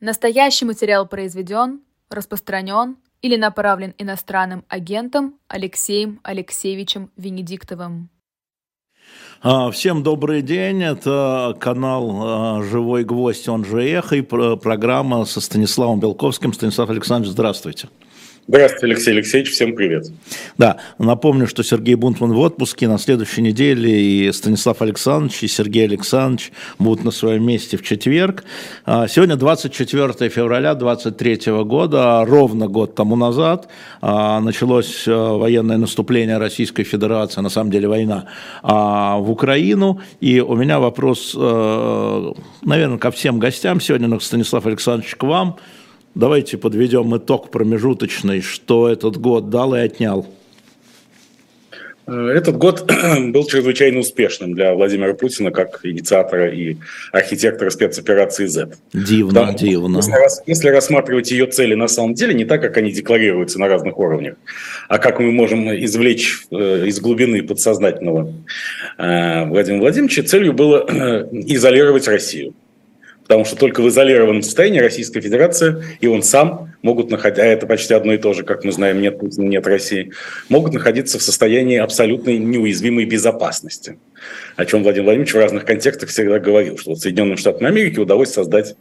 [0.00, 8.08] Настоящий материал произведен, распространен или направлен иностранным агентом Алексеем Алексеевичем Венедиктовым.
[9.42, 10.82] А, всем добрый день.
[10.82, 16.54] Это канал а, «Живой гвоздь», он же «Эхо», и программа со Станиславом Белковским.
[16.54, 17.90] Станислав Александрович, здравствуйте.
[18.52, 20.08] Здравствуйте, Алексей Алексеевич, всем привет.
[20.58, 25.84] Да, напомню, что Сергей Бунтман в отпуске на следующей неделе, и Станислав Александрович, и Сергей
[25.84, 28.42] Александрович будут на своем месте в четверг.
[28.84, 33.68] А, сегодня 24 февраля 2023 года, ровно год тому назад,
[34.00, 38.26] а, началось а, военное наступление Российской Федерации, на самом деле война,
[38.64, 40.00] в Украину.
[40.20, 45.56] И у меня вопрос, наверное, ко всем гостям сегодня, Станислав Александрович, к вам–
[46.14, 50.26] Давайте подведем итог промежуточный, что этот год дал и отнял.
[52.10, 52.90] Э, этот год
[53.28, 56.76] был чрезвычайно успешным для Владимира Путина как инициатора и
[57.12, 58.70] архитектора спецоперации Z.
[58.92, 59.96] Дивно, Потому, дивно.
[59.98, 60.12] Если,
[60.46, 64.34] если рассматривать ее цели на самом деле не так, как они декларируются на разных уровнях,
[64.88, 68.32] а как мы можем извлечь э, из глубины подсознательного
[68.98, 70.84] э, Владимира Владимировича, целью было
[71.30, 72.54] изолировать Россию
[73.30, 77.64] потому что только в изолированном состоянии Российская Федерация и он сам могут находиться, а это
[77.64, 80.10] почти одно и то же, как мы знаем, нет Путина, нет России,
[80.48, 84.00] могут находиться в состоянии абсолютной неуязвимой безопасности.
[84.56, 88.32] О чем Владимир Владимирович в разных контекстах всегда говорил, что вот Соединенным Штатам Америки удалось
[88.32, 88.74] создать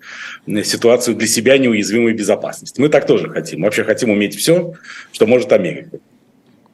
[0.63, 2.81] ситуацию для себя неуязвимой безопасности.
[2.81, 3.59] Мы так тоже хотим.
[3.59, 4.73] Мы вообще хотим уметь все,
[5.11, 5.99] что может Америка.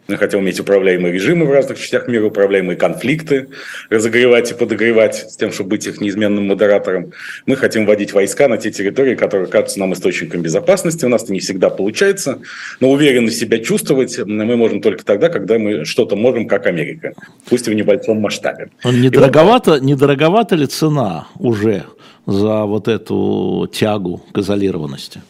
[0.07, 3.47] Мы хотим иметь управляемые режимы в разных частях мира, управляемые конфликты,
[3.89, 7.11] разогревать и подогревать с тем, чтобы быть их неизменным модератором.
[7.47, 11.05] Мы хотим вводить войска на те территории, которые кажутся нам источником безопасности.
[11.05, 12.39] У нас это не всегда получается,
[12.79, 17.13] но уверенно себя чувствовать мы можем только тогда, когда мы что-то можем, как Америка,
[17.49, 18.69] пусть и в небольшом масштабе.
[18.83, 19.81] Недороговато, вот...
[19.81, 21.83] недороговато ли цена уже
[22.27, 25.21] за вот эту тягу к изолированности?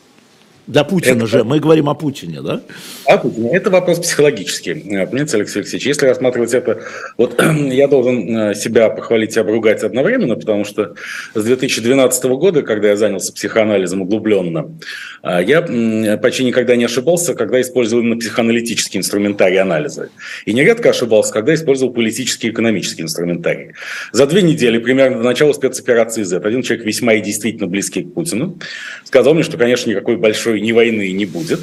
[0.68, 1.28] Для Путина это...
[1.28, 2.62] же, мы говорим о Путине, да?
[3.06, 3.52] О Путине.
[3.56, 5.86] Это вопрос психологический, понимаете, Алексей Алексеевич.
[5.86, 6.82] Если рассматривать это,
[7.18, 7.42] вот
[7.72, 10.96] я должен э, себя похвалить и обругать одновременно, потому что
[11.36, 14.76] с 2012 года, когда я занялся психоанализом углубленно,
[15.24, 20.10] э, я почти никогда не ошибался, когда использовал именно психоаналитический инструментарий анализа.
[20.46, 23.74] И нередко ошибался, когда использовал политический и экономический инструментарий.
[24.12, 28.14] За две недели, примерно до начала спецоперации Z, один человек весьма и действительно близкий к
[28.14, 28.58] Путину
[29.04, 31.60] сказал мне, что, конечно, никакой большой которой ни войны не будет,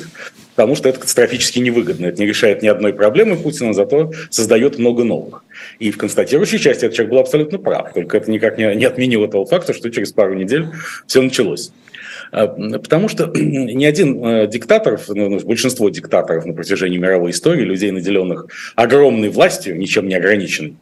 [0.55, 2.07] потому что это катастрофически невыгодно.
[2.07, 5.45] Это не решает ни одной проблемы Путина, зато создает много новых.
[5.81, 7.93] И в констатирующей части этот человек был абсолютно прав.
[7.95, 10.67] Только это никак не, не отменило того факта, что через пару недель
[11.07, 11.73] все началось.
[12.33, 17.65] А, потому что ни один э, диктатор, ну, ну, большинство диктаторов на протяжении мировой истории,
[17.65, 20.77] людей, наделенных огромной властью, ничем не ограниченной,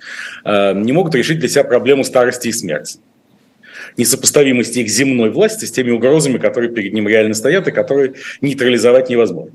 [0.45, 2.99] э, не могут решить для себя проблему старости и смерти
[3.97, 9.09] несопоставимости их земной власти с теми угрозами, которые перед ним реально стоят и которые нейтрализовать
[9.11, 9.53] невозможно.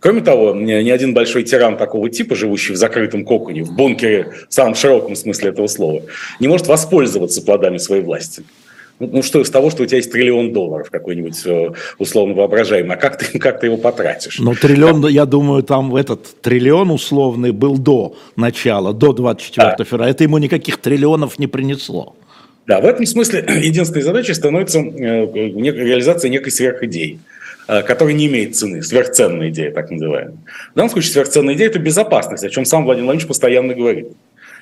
[0.00, 4.52] Кроме того, ни один большой тиран такого типа, живущий в закрытом коконе, в бункере в
[4.52, 6.02] самом широком смысле этого слова,
[6.40, 8.44] не может воспользоваться плодами своей власти.
[9.00, 12.96] Ну, ну что из того, что у тебя есть триллион долларов какой-нибудь э, условно воображаемый,
[12.96, 14.38] а как ты, как ты его потратишь?
[14.38, 19.84] Ну, триллион, я думаю, там этот триллион условный был до начала, до 24 да.
[19.84, 20.10] февраля.
[20.10, 22.14] Это ему никаких триллионов не принесло.
[22.66, 27.18] Да, в этом смысле единственной задачей становится э, реализация некой сверхидеи
[27.68, 30.36] э, которая не имеет цены, сверхценная идея, так называемая.
[30.72, 34.08] В данном случае сверхценная идея– это безопасность, о чем сам Владимир Владимирович постоянно говорит.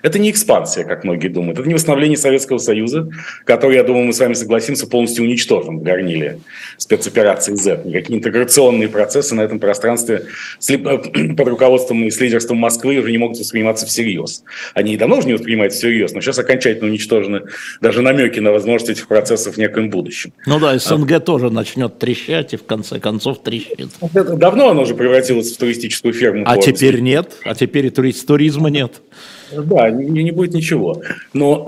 [0.03, 1.59] Это не экспансия, как многие думают.
[1.59, 3.09] Это не восстановление Советского Союза,
[3.45, 6.41] который, я думаю, мы с вами согласимся, полностью уничтожен в горниле
[6.77, 7.83] спецоперации Z.
[7.85, 10.27] Никакие интеграционные процессы на этом пространстве
[10.69, 10.79] э,
[11.37, 14.45] под руководством и с лидерством Москвы уже не могут восприниматься всерьез.
[14.75, 17.43] Они и давно уже не воспринимаются всерьез, но сейчас окончательно уничтожены
[17.81, 20.33] даже намеки на возможность этих процессов в неком будущем.
[20.47, 21.21] Ну да, СНГ а...
[21.21, 23.91] тоже начнет трещать и в конце концов трещит.
[24.13, 26.45] Давно оно уже превратилось в туристическую ферму.
[26.47, 29.01] А теперь нет, а теперь и туризма нет.
[29.53, 31.01] Да, не, не будет ничего.
[31.33, 31.67] Но,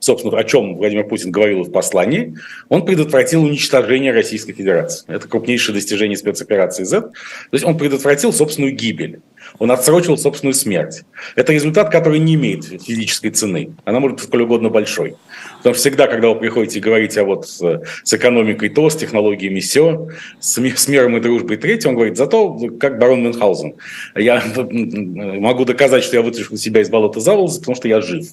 [0.00, 2.34] собственно, о чем Владимир Путин говорил в послании,
[2.68, 5.04] он предотвратил уничтожение Российской Федерации.
[5.06, 7.00] Это крупнейшее достижение спецоперации Z.
[7.02, 7.12] То
[7.52, 9.20] есть он предотвратил собственную гибель.
[9.58, 11.02] Он отсрочил собственную смерть.
[11.34, 13.72] Это результат, который не имеет физической цены.
[13.84, 15.16] Она может быть сколь угодно большой.
[15.58, 18.96] Потому что всегда, когда вы приходите и говорите, а вот с, с экономикой то, с
[18.96, 20.08] технологиями все,
[20.38, 23.74] с, с миром и дружбой третье, он говорит, зато как барон Мюнхгаузен.
[24.14, 28.28] Я могу доказать, что я вытащил себя из болота за волосы, потому что я жив.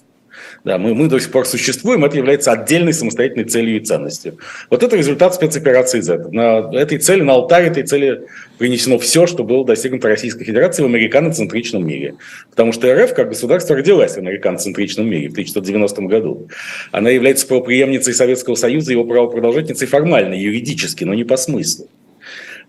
[0.63, 4.37] Да, мы, мы до сих пор существуем, это является отдельной самостоятельной целью и ценностью.
[4.69, 6.29] Вот это результат спецоперации Z.
[6.31, 8.23] На этой цели, на алтарь этой цели
[8.57, 12.15] принесено все, что было достигнуто Российской Федерации в американоцентричном мире.
[12.49, 16.49] Потому что РФ как государство родилась в американоцентричном мире в 1990 году.
[16.91, 21.87] Она является правоприемницей Советского Союза, его правопродолжительницей формально, юридически, но не по смыслу.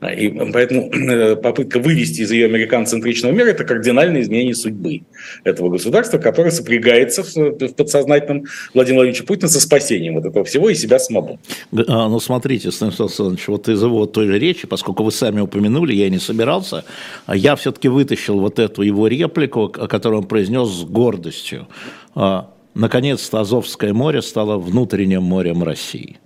[0.01, 5.03] И поэтому э, попытка вывести из ее американцентричного мира– это кардинальное изменение судьбы
[5.43, 10.69] этого государства, которое сопрягается в, в подсознательном Владимира Владимировича Путина со спасением вот этого всего
[10.69, 11.39] и себя самого.
[11.73, 15.95] А, ну, смотрите, Станислав Александрович, вот из его той же речи, поскольку вы сами упомянули,
[15.95, 16.85] я не собирался,
[17.27, 21.67] а я все-таки вытащил вот эту его реплику, которую он произнес с гордостью.
[22.15, 26.19] А, Наконец-то Азовское море стало внутренним морем России.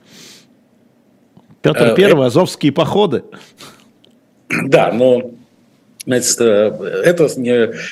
[1.62, 3.24] Петр э, Первый, Азовские походы.
[4.48, 5.30] Да, но
[6.06, 7.28] Э, это,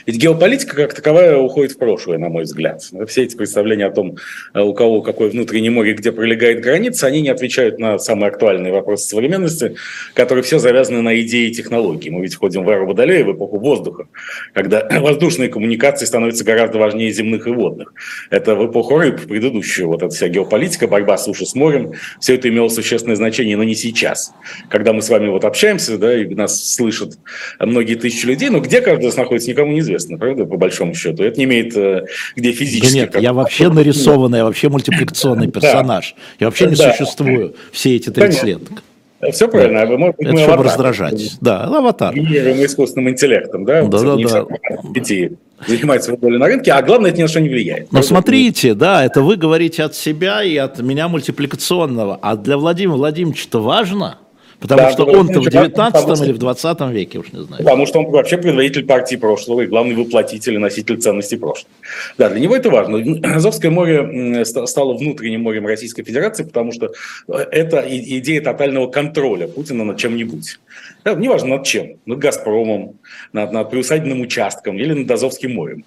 [0.06, 2.82] ведь геополитика как таковая уходит в прошлое, на мой взгляд.
[3.08, 4.16] Все эти представления о том,
[4.54, 8.72] э, у кого какое внутреннее море, где пролегает граница, они не отвечают на самые актуальные
[8.72, 9.76] вопросы современности,
[10.14, 12.10] которые все завязаны на идеи и технологии.
[12.10, 14.08] Мы ведь входим в эру Водолея, в эпоху воздуха,
[14.54, 17.94] когда воздушные коммуникации становятся гораздо важнее земных и водных.
[18.30, 22.48] Это в эпоху рыб, предыдущую, вот эта вся геополитика, борьба суши с морем, все это
[22.48, 24.32] имело существенное значение, но не сейчас.
[24.68, 27.18] Когда мы с вами вот общаемся, да, и нас слышат
[27.60, 31.22] многие тысячи людей, но где каждый из находится, никому не известно, правда, по большому счету.
[31.22, 32.06] Это не имеет, э,
[32.36, 32.92] где физически.
[32.92, 36.14] Да нет, я вообще нарисованный, я вообще мультипликационный персонаж.
[36.38, 38.62] Я вообще не существую все эти 30 лет.
[39.32, 39.84] Все правильно.
[39.84, 41.36] Вы, может, Это чтобы раздражать.
[41.42, 42.14] Да, аватар.
[42.14, 43.82] Генерируем искусственным интеллектом, да?
[43.82, 44.46] Да, да, да.
[44.94, 45.32] Пяти
[45.66, 47.92] занимается долей на рынке, а главное, это ни на что не влияет.
[47.92, 52.18] Но смотрите, да, это вы говорите от себя и от меня мультипликационного.
[52.22, 54.18] А для Владимира Владимировича-то важно–
[54.60, 57.64] Потому да, что он-то в 19 или в 20 веке, уж не знаю.
[57.64, 61.70] Потому что он вообще предводитель партии прошлого и главный воплотитель и носитель ценностей прошлого.
[62.18, 62.98] Да, для него это важно.
[63.36, 66.92] Азовское море стало внутренним морем Российской Федерации, потому что
[67.28, 70.58] э, это идея тотального контроля Путина над чем-нибудь.
[71.04, 71.98] Да, неважно над чем.
[72.06, 72.98] Над «Газпромом»,
[73.32, 75.84] над, над приусадебным участком или над Азовским морем.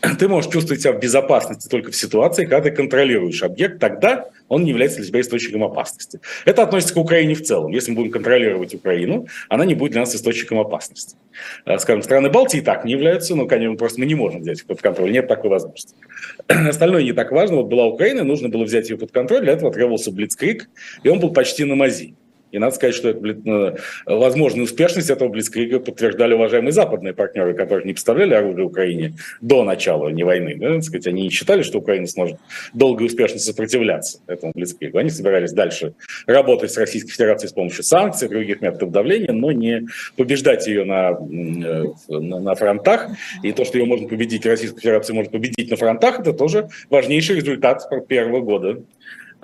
[0.18, 4.64] Ты можешь чувствовать себя в безопасности только в ситуации, когда ты контролируешь объект, тогда он
[4.64, 6.20] не является для себя источником опасности.
[6.44, 7.72] Это относится к Украине в целом.
[7.72, 11.16] Если мы будем контролировать Украину, она не будет для нас источником опасности.
[11.64, 14.66] Э, скажем, страны Балтии так не являются, но, конечно, просто мы не можем взять их
[14.66, 15.94] под контроль, нет такой возможности.
[16.48, 17.56] Остальное не так важно.
[17.56, 20.68] Вот была Украина, нужно было взять ее под контроль, для этого требовался Блицкрик,
[21.02, 22.14] и он был почти на мази.
[22.54, 23.74] И надо сказать, что это, э,
[24.06, 30.08] возможную успешность этого Блицкрига подтверждали уважаемые западные партнеры, которые не поставляли оружие Украине до начала
[30.10, 30.54] не войны.
[30.56, 32.38] Да, сказать, они не считали, что Украина сможет
[32.72, 34.98] долго и успешно сопротивляться этому Блицкригу.
[34.98, 35.94] Они собирались дальше
[36.28, 41.10] работать с Российской Федерацией с помощью санкций, других методов давления, но не побеждать ее на,
[41.10, 43.08] э, на, на фронтах.
[43.42, 47.34] И то, что ее можно победить, Российская Федерация может победить на фронтах, это тоже важнейший
[47.34, 48.78] результат первого года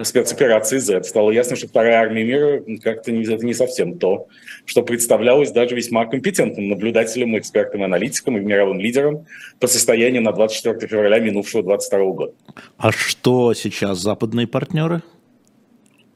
[0.05, 1.05] спецоперации Z.
[1.05, 4.29] Стало ясно, что вторая армия мира как-то не, это не совсем то,
[4.64, 9.26] что представлялось даже весьма компетентным наблюдателем, экспертом, аналитиком и мировым лидером
[9.58, 12.32] по состоянию на 24 февраля минувшего 22 года.
[12.79, 15.02] А что сейчас западные партнеры?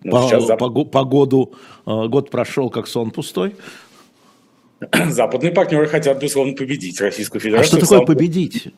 [0.03, 0.59] Ну, по, сейчас зап...
[0.59, 1.55] по, по году,
[1.87, 3.55] э, год прошел как сон пустой.
[5.09, 7.79] Западные партнеры хотят, безусловно, победить Российскую Федерацию.
[7.79, 8.69] А что такое победить?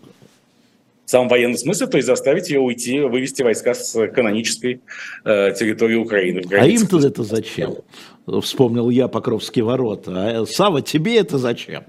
[1.06, 4.80] В самом военном смысле, то есть заставить ее уйти, вывести войска с канонической
[5.24, 6.42] э, территории Украины.
[6.50, 7.76] А им-то это зачем?
[8.42, 10.10] Вспомнил я Покровские ворота.
[10.14, 11.84] А Сава, тебе это зачем?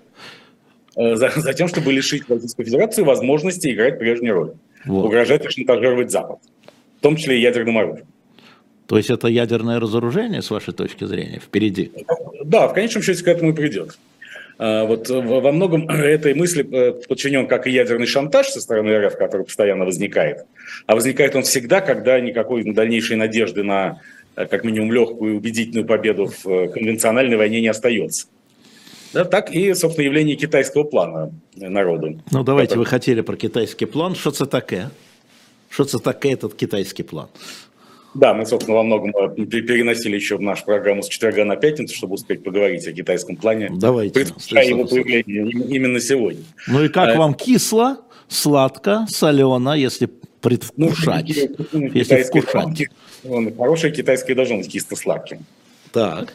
[0.96, 4.54] Э, затем, чтобы лишить Российской Федерации возможности играть прежнюю роль.
[4.86, 5.06] Вот.
[5.06, 6.38] Угрожать и шантажировать Запад.
[7.00, 8.06] В том числе и ядерным оружием.
[8.86, 11.92] То есть это ядерное разоружение, с вашей точки зрения, впереди?
[12.46, 13.98] Да, в конечном счете к этому и придет.
[14.58, 19.18] А, вот во многом этой мысли э, подчинен как и ядерный шантаж со стороны РФ,
[19.18, 20.46] который постоянно возникает.
[20.86, 24.02] А возникает он всегда, когда никакой дальнейшей надежды на
[24.36, 28.28] э, как минимум легкую и убедительную победу в э, конвенциональной войне не остается.
[29.14, 32.22] Да, так и, собственно, явление китайского плана народу.
[32.32, 32.80] Ну, давайте, который...
[32.80, 34.16] вы хотели про китайский план.
[34.16, 34.92] Что это такое?
[35.70, 37.30] Что это такое этот китайский план?
[38.18, 41.96] Да, мы, собственно, во многом э, переносили еще в нашу программу с четверга на пятницу,
[41.96, 43.70] чтобы успеть поговорить о китайском плане.
[43.72, 44.14] Давайте.
[44.14, 46.44] Предвкушая его появление именно сегодня.
[46.68, 50.10] Ну и как а, вам кисло, сладко, солено, если
[50.42, 52.90] предвкушать, ну, если вкушать?
[53.22, 55.46] План, хорошее китайское должно быть кисло-сладким.
[55.92, 56.34] Так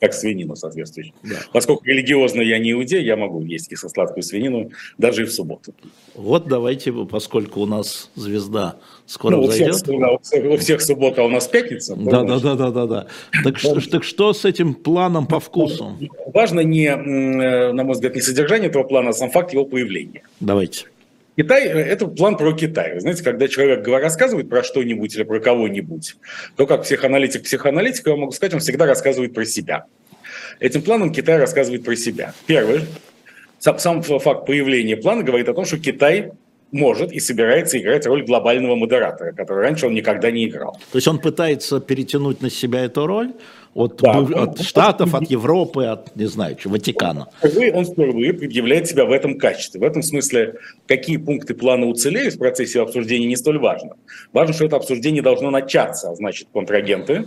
[0.00, 1.14] как свинину, соответствующую.
[1.22, 1.36] Да.
[1.52, 5.74] Поскольку религиозно я не иудей, я могу есть кисло-сладкую свинину даже и в субботу.
[6.14, 8.76] Вот давайте, поскольку у нас звезда
[9.06, 9.88] скоро ну, взойдет.
[9.88, 11.96] У всех, у всех суббота, а у нас пятница.
[11.96, 13.06] Да, да, да, да, да, да.
[13.44, 15.96] Так, что, так что с этим планом по вкусу?
[16.32, 20.22] Важно не, на мой взгляд, не содержание этого плана, а сам факт его появления.
[20.40, 20.86] Давайте.
[21.40, 23.00] Китай– это план про Китай.
[23.00, 26.16] Знаете, когда человек рассказывает про что-нибудь или про кого-нибудь,
[26.56, 29.86] то как психоаналитик психоаналитик, я могу сказать, он всегда рассказывает про себя.
[30.58, 32.34] Этим планом Китай рассказывает про себя.
[32.46, 32.82] Первый,
[33.58, 36.32] сам, сам факт появления плана говорит о том, что Китай
[36.72, 40.78] может и собирается играть роль глобального модератора, который раньше он никогда не играл.
[40.92, 43.32] То есть он пытается перетянуть на себя эту роль
[43.74, 47.28] от, да, от он, Штатов, он, от Европы, от, не знаю, Ватикана.
[47.42, 49.80] Он впервые, он впервые предъявляет себя в этом качестве.
[49.80, 50.54] В этом смысле,
[50.86, 53.94] какие пункты плана уцелеют в процессе обсуждения, не столь важно.
[54.32, 57.26] Важно, что это обсуждение должно начаться, а значит, контрагенты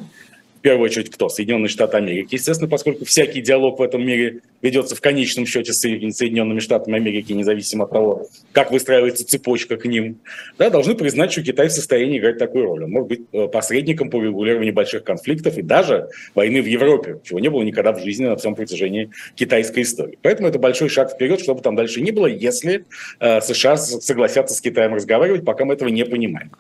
[0.63, 1.29] первую очередь кто?
[1.29, 2.36] Соединенные Штаты Америки.
[2.36, 7.34] Естественно, поскольку всякий диалог в этом мире ведется в конечном счете с Соединенными Штатами Америки,
[7.34, 10.20] независимо от того, как выстраивается цепочка к ним,
[10.58, 12.86] да, должны признать, что Китай в состоянии играть такую роль.
[12.86, 17.39] Он может быть э, посредником по регулированию больших конфликтов и даже войны в Европе, чего
[17.39, 20.17] не было никогда в жизни на всем протяжении китайской истории.
[20.22, 22.86] Поэтому это большой шаг вперед, чтобы там дальше не было, если
[23.20, 26.51] э, США согласятся с Китаем разговаривать, пока мы этого не понимаем.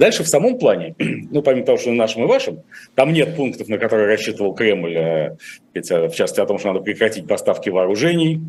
[0.00, 2.62] Дальше в самом плане, ну, помимо того, что на нашем и вашем,
[2.94, 5.36] там нет пунктов, на которые рассчитывал Кремль, э,
[5.74, 8.40] в частности о том, что надо прекратить поставки вооружений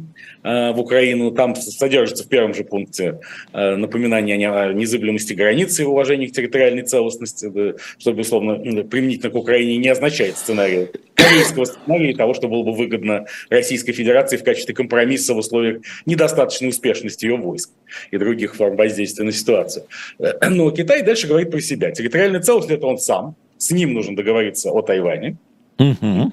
[0.44, 1.32] э, в Украину.
[1.32, 3.20] Там содержится в первом же пункте
[3.52, 7.52] э, напоминание о незыблемости границы и уважении к территориальной целостности,
[8.00, 10.88] что, безусловно, применительно к Украине не означает сценарий
[11.32, 16.70] корейского сценария того, что было бы выгодно Российской Федерации в качестве компромисса в условиях недостаточной
[16.70, 17.72] успешности ее войск
[18.12, 19.86] и других форм воздействия на ситуацию.
[20.50, 21.92] Но Китай дальше говорит про себя.
[21.92, 23.36] Территориальная целостность– это он сам.
[23.58, 25.38] С ним нужно договориться о Тайване.
[25.78, 26.32] Угу.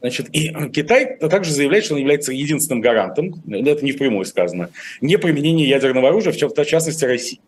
[0.00, 4.68] Значит, и Китай также заявляет, что он является единственным гарантом, это не впрямую сказано,
[5.00, 7.40] не применения ядерного оружия, в частности России.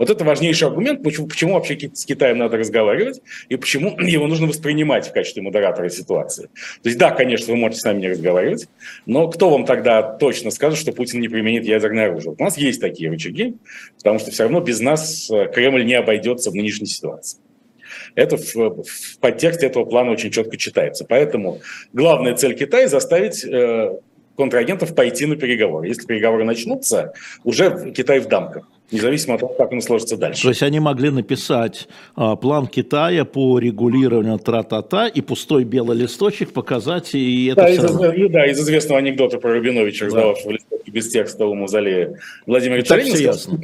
[0.00, 4.46] Вот это важнейший аргумент, почему, почему вообще с Китаем надо разговаривать и почему его нужно
[4.46, 6.44] воспринимать в качестве модератора ситуации.
[6.82, 8.66] То есть да, конечно, вы можете с нами не разговаривать,
[9.04, 12.34] но кто вам тогда точно скажет, что Путин не применит ядерное оружие?
[12.38, 13.56] У нас есть такие рычаги,
[13.98, 17.38] потому что все равно без нас э, Кремль не обойдется в нынешней ситуации.
[18.14, 21.04] Это в, в подтексте этого плана очень четко читается.
[21.04, 21.60] Поэтому
[21.92, 23.98] главная цель Китая– заставить э,
[24.40, 25.88] контрагентов пойти на переговоры.
[25.88, 27.12] Если переговоры начнутся,
[27.44, 30.42] уже Китай в дамках независимо от того, как он сложится дальше.
[30.42, 36.52] То есть они могли написать а, план Китая по регулированию тра-та-та и пустой белый листочек
[36.52, 38.28] показать, и это да, из, равно...
[38.28, 40.06] да, из известного анекдота про Рубиновича, да.
[40.06, 43.14] раздававшего листочки без текста у мавзолея Владимира Царина.
[43.14, 43.60] все ясно.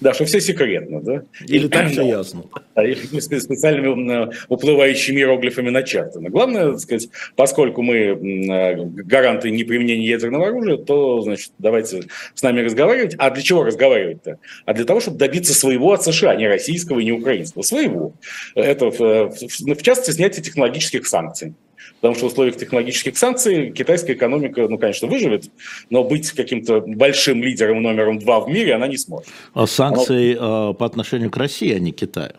[0.00, 1.22] Да, что все секретно, да?
[1.46, 2.44] Или так все ясно.
[2.76, 6.30] Да, и специальными уплывающими иероглифами начертано.
[6.30, 8.14] Главное, так сказать, поскольку мы
[9.04, 12.02] гаранты неприменения ядерного оружия, то, значит, давайте
[12.34, 13.16] с нами разговаривать.
[13.18, 14.38] А для чего разговаривать-то?
[14.64, 18.12] А для того, чтобы добиться своего от США, не российского и не украинского, своего.
[18.54, 21.54] Это, в, в частности, снятие технологических санкций.
[22.00, 25.50] Потому что в условиях технологических санкций китайская экономика, ну, конечно, выживет,
[25.90, 29.28] но быть каким-то большим лидером номером два в мире она не сможет.
[29.54, 30.72] А санкции Она...
[30.72, 32.34] по отношению к России, а не Китаю?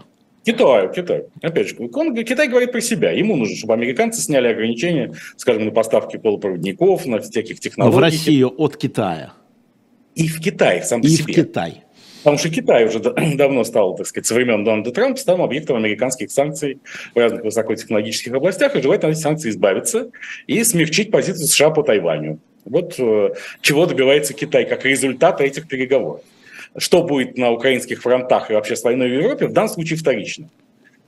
[0.46, 1.30] Китаю, Китаю.
[1.42, 3.12] Опять же, он, Китай говорит про себя.
[3.12, 7.94] Ему нужно, чтобы американцы сняли ограничения, скажем, на поставки полупроводников, на всяких технологий.
[7.94, 9.34] Но в Россию от Китая.
[10.16, 11.34] И в Китай сам по И себе.
[11.34, 11.84] в Китай.
[12.24, 13.00] Потому что Китай уже
[13.36, 16.80] давно стал, так сказать, со времен Дональда Трампа, стал объектом американских санкций
[17.14, 20.10] в разных высокотехнологических областях и желает от этих санкций избавиться
[20.48, 22.40] и смягчить позицию США по Тайваню.
[22.66, 23.30] Вот э,
[23.62, 26.22] чего добивается Китай как результат этих переговоров.
[26.78, 30.50] Что будет на украинских фронтах и вообще с войной в Европе, в данном случае вторично.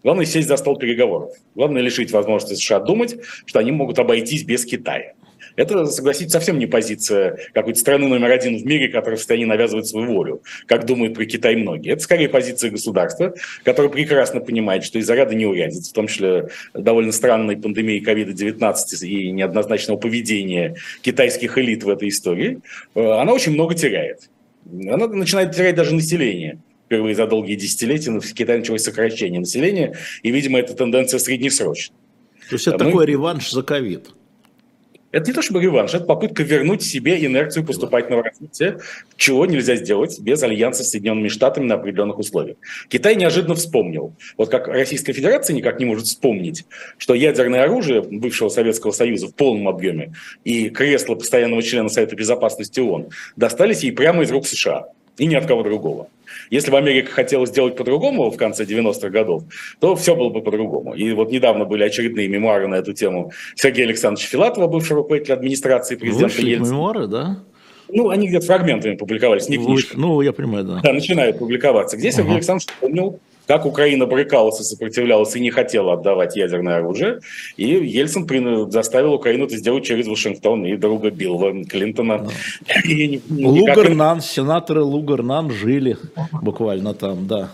[0.03, 1.33] Главное сесть за стол переговоров.
[1.53, 5.13] Главное лишить возможности США думать, что они могут обойтись без Китая.
[5.55, 9.87] Это, согласитесь, совсем не позиция какой-то страны номер один в мире, которая в состоянии навязывать
[9.87, 11.93] свою волю, как думают про Китай многие.
[11.93, 17.11] Это скорее позиция государства, которое прекрасно понимает, что из-за ряда неурядиц, в том числе довольно
[17.11, 22.59] странной пандемии COVID-19 и неоднозначного поведения китайских элит в этой истории,
[22.95, 24.29] э, она очень много теряет.
[24.65, 26.59] Она начинает терять даже население
[26.91, 31.97] впервые за долгие десятилетия в Китае началось сокращение населения, и, видимо, эта тенденция среднесрочная.
[32.49, 32.91] То есть это Мы...
[32.91, 34.09] такой реванш за ковид?
[35.11, 38.79] Это не то чтобы реванш, это попытка вернуть себе инерцию поступательного развития,
[39.17, 42.57] чего нельзя сделать без альянса с Соединенными Штатами на определенных условиях.
[42.87, 46.65] Китай неожиданно вспомнил, вот как Российская Федерация никак не может вспомнить,
[46.97, 50.13] что ядерное оружие бывшего Советского Союза в полном объеме
[50.43, 54.87] и кресло постоянного члена Совета Безопасности ООН достались ей прямо из рук США
[55.17, 56.07] и ни от кого другого.
[56.49, 59.43] Если бы Америка хотела сделать по-другому в конце 90-х годов,
[59.79, 60.93] то все было бы по-другому.
[60.93, 65.95] И вот недавно были очередные мемуары на эту тему Сергея Александровича Филатова, бывшего руководителя администрации
[65.95, 66.73] президента Вышли Ельцина.
[66.73, 67.43] мемуары, да?
[67.89, 69.99] Ну, они где-то фрагментами публиковались, не книжка.
[69.99, 70.79] Ну, я понимаю, да.
[70.81, 71.97] Да, начинают публиковаться.
[71.97, 72.35] Где Сергей uh-huh.
[72.35, 77.19] Александрович вспомнил как Украина брыкалась и сопротивлялась и не хотела отдавать ядерное оружие.
[77.57, 82.19] И Ельцин заставил Украину это сделать через Вашингтон и друга Билла Клинтона.
[82.19, 82.29] Да.
[83.29, 85.97] Лугарнан, сенаторы Лугарнан жили
[86.31, 87.49] буквально там, да.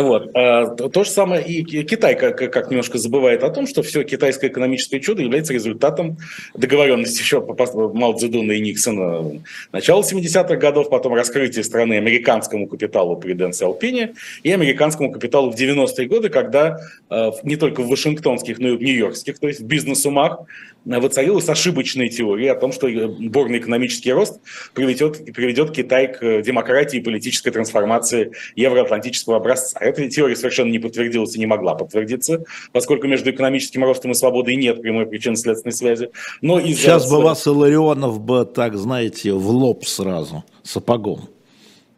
[0.00, 0.30] Вот.
[0.34, 4.48] А, то же самое и Китай, как, как немножко забывает о том, что все китайское
[4.48, 6.16] экономическое чудо является результатом
[6.54, 7.54] договоренности еще по
[7.92, 14.14] Мао Цзэдуна и Никсона начала 70-х годов, потом раскрытие страны американскому капиталу при Дэн Сяопине
[14.42, 16.78] и американскому капиталу в 90-е годы, когда
[17.10, 20.46] а, не только в вашингтонских, но и в нью-йоркских, то есть в бизнес-умах
[20.84, 24.40] воцарилась ошибочная теория о том, что бурный экономический рост
[24.74, 29.78] приведет, приведет Китай к демократии и политической трансформации евроатлантического образца.
[29.82, 34.56] Эта теория совершенно не подтвердилась и не могла подтвердиться, поскольку между экономическим ростом и свободой
[34.56, 36.10] нет прямой причинно-следственной связи.
[36.40, 41.28] Но Сейчас бы вас Иларионов бы, так знаете, в лоб сразу, сапогом,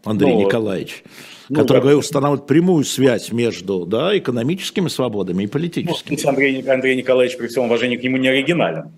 [0.04, 1.04] Андрей ну, Николаевич
[1.48, 1.98] ну, который да.
[1.98, 6.18] устанавливает прямую связь между да, экономическими свободами и политическими.
[6.22, 8.92] Ну, Андрей, Андрей Николаевич, при всем уважении к нему, не оригинален.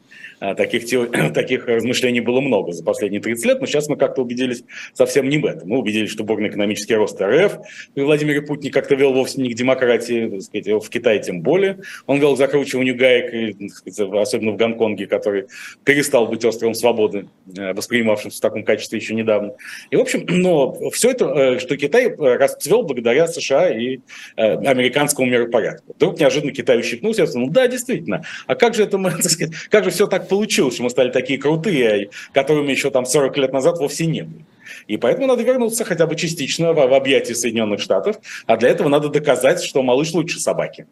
[0.47, 0.85] А, таких,
[1.35, 4.63] таких размышлений было много за последние 30 лет, но сейчас мы как-то убедились
[4.93, 5.69] совсем не в этом.
[5.69, 7.59] Мы убедились, что бурный экономический рост РФ
[7.95, 11.79] при Владимире Путине как-то вел вовсе не к демократии, сказать, в Китае тем более.
[12.07, 15.47] Он вел к закручиванию гаек, сказать, особенно в Гонконге, который
[15.85, 17.27] перестал быть островом свободы,
[17.57, 19.55] э, воспринимавшимся в таком качестве еще недавно.
[19.91, 23.99] И, в общем, но все это, э, что Китай расцвел благодаря США и
[24.37, 25.95] э, американскому миропорядку.
[25.97, 29.83] Вдруг неожиданно Китай ущипнулся, ну да, действительно, а как же это мы, так сказать, как
[29.83, 33.79] же все так получилось, что мы стали такие крутые, которыми еще там 40 лет назад
[33.79, 34.45] вовсе не были.
[34.87, 38.17] И поэтому надо вернуться хотя бы частично в, в объятия Соединенных Штатов,
[38.47, 40.87] а для этого надо доказать, что малыш лучше собаки.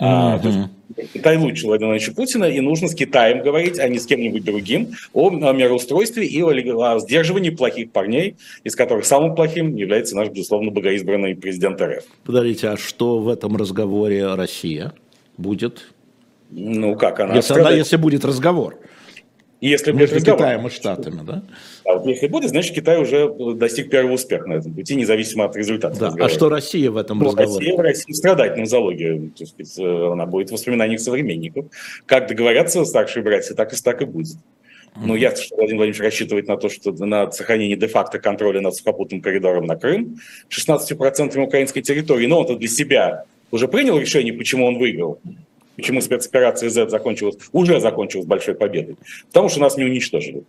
[0.00, 0.64] Mm-hmm.
[0.98, 4.42] А, Китай лучше Владимира Владимировича Путина, и нужно с Китаем говорить, а не с кем-нибудь
[4.42, 8.34] другим, о, о мироустройстве и о, о сдерживании плохих парней,
[8.64, 12.04] из которых самым плохим является наш, безусловно, богоизбранный президент РФ.
[12.24, 14.92] Подождите, а что в этом разговоре Россия
[15.36, 15.92] будет?
[16.54, 17.34] Ну как она?
[17.34, 18.78] Если, она, если будет разговор.
[19.62, 21.44] Если Между разговор, Китаем и Штатами, да?
[21.84, 25.54] А вот если будет, значит, Китай уже достиг первого успеха на этом пути, независимо от
[25.54, 25.98] результатов.
[25.98, 26.24] Да.
[26.24, 27.68] А что Россия в этом ну, разговоре?
[27.68, 29.30] Россия, Россия страдать на залоге.
[29.78, 31.66] Она будет в воспоминаниях современников.
[32.06, 34.36] Как договорятся старшие братья, так и так и будет.
[34.96, 39.22] Ну, ясно, что Владимир Владимирович рассчитывает на то, что на сохранение де-факто контроля над сухопутным
[39.22, 40.18] коридором на Крым,
[40.50, 45.20] 16% украинской территории, но он-то для себя уже принял решение, почему он выиграл.
[45.76, 48.96] Почему спецоперация Z закончилась, уже закончилась большой победой?
[49.28, 50.42] Потому что нас не уничтожили.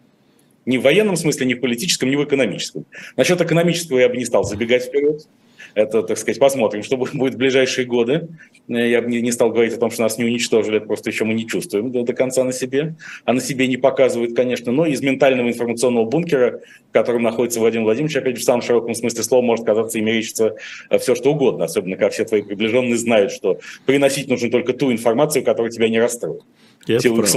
[0.66, 2.86] Ни в военном смысле, ни в политическом, ни в экономическом.
[3.18, 5.28] Насчет экономического я бы не стал забегать вперед.
[5.76, 8.28] Это, так сказать, посмотрим, что будет в ближайшие годы.
[8.68, 11.34] Я бы не стал говорить о том, что нас не уничтожили, это просто еще мы
[11.34, 12.96] не чувствуем до, до конца на себе.
[13.26, 14.72] А на себе не показывают, конечно.
[14.72, 18.94] Но из ментального информационного бункера, в котором находится Владимир Владимирович, опять же, в самом широком
[18.94, 20.56] смысле слова может казаться и мерещится
[20.90, 21.66] э, все, что угодно.
[21.66, 26.00] Особенно, как все твои приближенные знают, что приносить нужно только ту информацию, которая тебя не
[26.00, 26.44] расстроит.
[26.86, 27.30] Силу их,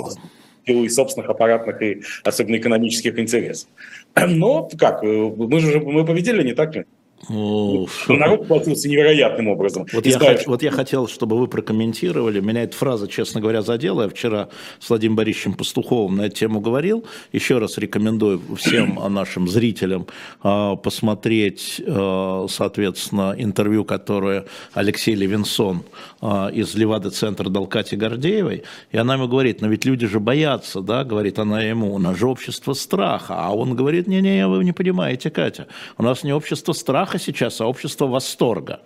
[0.67, 3.69] силу их собственных аппаратных и особенно экономических интересов.
[4.15, 6.85] Но как, э, мы же мы победили, не так ли?
[7.29, 9.87] Ну, народ платился невероятным образом.
[9.93, 12.41] Вот я, хот, вот я хотел, чтобы вы прокомментировали.
[12.41, 14.03] Меня эта фраза, честно говоря, задела.
[14.03, 14.49] Я вчера
[14.79, 17.05] с Владимиром Борисовичем Пастуховым на эту тему говорил.
[17.33, 20.07] Еще раз рекомендую всем нашим зрителям
[20.43, 25.83] а, посмотреть, а, соответственно, интервью, которое Алексей Левинсон
[26.21, 28.63] а, из Левады-центра дал Кате Гордеевой.
[28.93, 32.17] И она ему говорит, но ведь люди же боятся, да, говорит она ему, у нас
[32.17, 33.35] же общество страха.
[33.39, 35.67] А он говорит, не-не, вы не понимаете, Катя,
[35.99, 38.81] у нас не общество страха, страха сейчас, а общество восторга.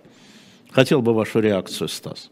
[0.71, 2.31] Хотел бы вашу реакцию, Стас.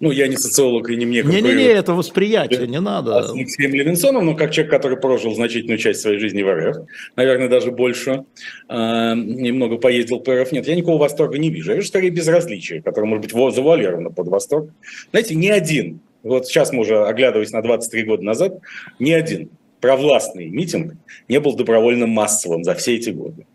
[0.00, 1.22] Ну, я не социолог и не мне.
[1.22, 3.22] Не-не-не, это восприятие, не надо.
[3.22, 6.76] С Алексеем Левинсоном, но как человек, который прожил значительную часть своей жизни в РФ,
[7.16, 8.24] наверное, даже больше,
[8.68, 11.70] э, немного поездил по РФ, нет, я никакого восторга не вижу.
[11.70, 14.70] Я вижу скорее безразличие, которое может быть завуалировано под восторг.
[15.10, 18.58] Знаете, ни один, вот сейчас мы уже оглядываясь на 23 года назад,
[18.98, 19.50] ни один
[19.80, 20.94] провластный митинг
[21.28, 23.46] не был добровольно массовым за все эти годы.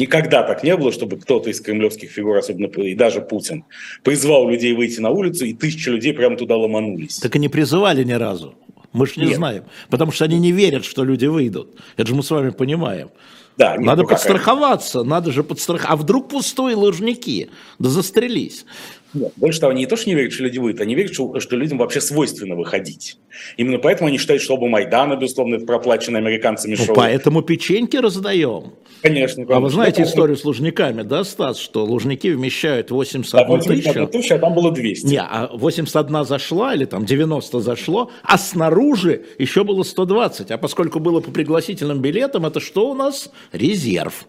[0.00, 3.64] Никогда так не было, чтобы кто-то из кремлевских фигур, особенно и даже Путин,
[4.02, 7.18] призвал людей выйти на улицу, и тысячи людей прямо туда ломанулись.
[7.18, 8.54] Так и не призывали ни разу.
[8.94, 9.36] Мы же не Нет.
[9.36, 9.64] знаем.
[9.90, 11.78] Потому что они не верят, что люди выйдут.
[11.98, 13.10] Это же мы с вами понимаем.
[13.58, 15.92] Да, нет, надо ну подстраховаться, надо же подстраховаться.
[15.92, 17.50] А вдруг пустые лужники?
[17.78, 18.64] Да застрелись.
[19.12, 21.40] Нет, больше того, они не то, что не верят, что люди выйдут, они верят, что,
[21.40, 23.18] что людям вообще свойственно выходить.
[23.56, 26.94] Именно поэтому они считают, что оба Майдана, безусловно, это проплаченные американцами ну, шоу.
[26.94, 28.74] Поэтому печеньки раздаем.
[29.02, 29.44] Конечно.
[29.48, 34.06] А вы знаете историю с Лужниками, да, Стас, что Лужники вмещают 81 да, 81 тысячу.
[34.06, 35.06] тысяча, а там было 200.
[35.06, 40.50] Не, а 81 зашла или там 90 зашло, а снаружи еще было 120.
[40.50, 43.30] А поскольку было по пригласительным билетам, это что у нас?
[43.52, 44.26] Резерв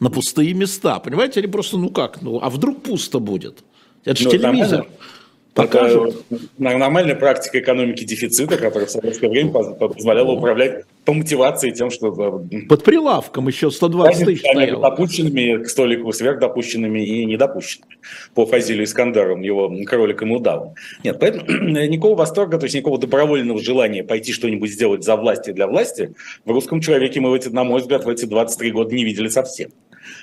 [0.00, 0.98] на пустые места.
[0.98, 3.62] Понимаете, они просто, ну как, ну а вдруг пусто будет?
[4.04, 4.86] Это же ну, телевизор.
[5.54, 6.24] Покажут.
[6.30, 12.10] Это нормальная практика экономики дефицита, которая в советское время позволяла управлять по мотивации тем, что...
[12.68, 14.90] Под прилавком еще 120 тысяч стояло.
[14.90, 17.98] допущенными к столику, сверхдопущенными и недопущенными
[18.34, 20.74] по Фазилию Искандару, его кроликам и удавам.
[21.04, 25.66] Нет, поэтому никакого восторга, то есть никакого добровольного желания пойти что-нибудь сделать за власти для
[25.66, 26.14] власти
[26.46, 29.28] в русском человеке мы, в эти, на мой взгляд, в эти 23 года не видели
[29.28, 29.70] совсем.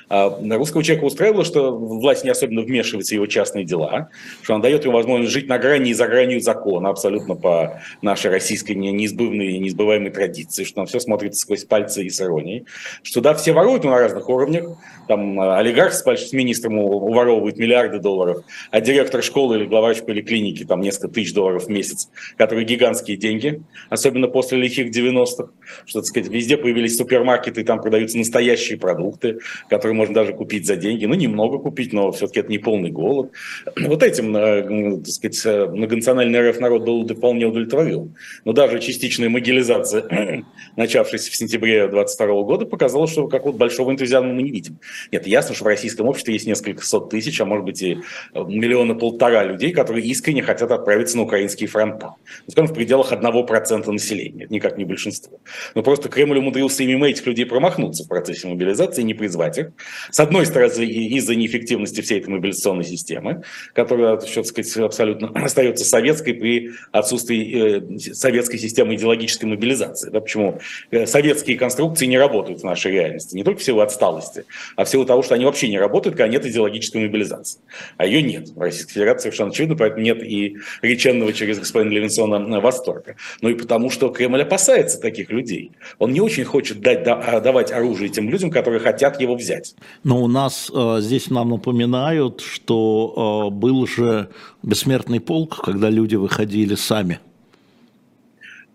[0.09, 4.09] А русского человека устраивало, что власть не особенно вмешивается в его частные дела,
[4.41, 8.31] что она дает ему возможность жить на грани и за гранью закона, абсолютно по нашей
[8.31, 12.65] российской неизбывной и неизбываемой традиции, что там все смотрится сквозь пальцы и с иронией,
[13.03, 17.99] что да, все воруют на разных уровнях, там а, олигарх с, с министром уворовывает миллиарды
[17.99, 23.17] долларов, а директор школы или главврач поликлиники там несколько тысяч долларов в месяц, которые гигантские
[23.17, 25.49] деньги, особенно после лихих 90-х,
[25.85, 30.77] что, так сказать, везде появились супермаркеты, там продаются настоящие продукты, которые можно даже купить за
[30.77, 31.05] деньги.
[31.05, 33.31] Ну, немного купить, но все-таки это не полный голод.
[33.89, 38.11] Вот этим, э, так сказать, э, многонациональный РФ народ был вполне удовлетворил.
[38.45, 40.45] Но даже частичная могилизация,
[40.77, 44.79] начавшаяся в сентябре 22 года, показала, что какого-то большого энтузиазма мы не видим.
[45.11, 47.97] Нет, ясно, что в российском обществе есть несколько сот тысяч, а может быть и
[48.33, 52.13] э, миллиона полтора людей, которые искренне хотят отправиться на украинские фронта.
[52.47, 55.39] Ну, скажем, в пределах одного процента населения, это никак не большинство.
[55.75, 59.71] Но просто Кремль умудрился именно этих людей промахнуться в процессе мобилизации, не призвать их.
[60.11, 66.33] С одной стороны, из-за неэффективности всей этой мобилизационной системы, которая, так сказать, абсолютно остается советской
[66.33, 70.09] при отсутствии э, советской системы идеологической мобилизации.
[70.09, 70.59] Да, почему
[70.91, 74.89] э, советские конструкции не работают в нашей реальности, не только в силу отсталости, а в
[74.89, 77.59] силу того, что они вообще не работают, когда нет идеологической мобилизации.
[77.97, 82.59] А ее нет в Российской Федерации совершенно очевидно, поэтому нет и реченного через господина Левинсона
[82.59, 83.15] восторга.
[83.41, 85.71] Ну и потому, что Кремль опасается таких людей.
[85.97, 89.75] Он не очень хочет дать, давать оружие тем людям, которые хотят его взять.
[90.03, 94.29] Но у нас э, здесь нам напоминают, что э, был же
[94.63, 97.19] бессмертный полк, когда люди выходили сами.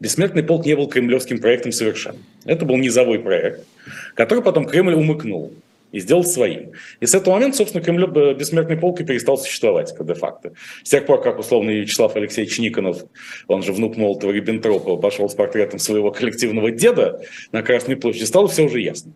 [0.01, 2.19] Бессмертный полк не был кремлевским проектом совершенно.
[2.45, 3.67] Это был низовой проект,
[4.14, 5.53] который потом Кремль умыкнул
[5.93, 6.73] и сделал своим.
[6.99, 10.53] И с этого момента, собственно, Кремль, э, бессмертный полк и перестал существовать, де-факто.
[10.83, 13.05] С тех пор, как условно Вячеслав Алексеевич Никонов,
[13.47, 18.49] он же внук Молотова Риббентропа, пошел с портретом своего коллективного деда на Красной площади, стало
[18.49, 19.12] все уже ясно.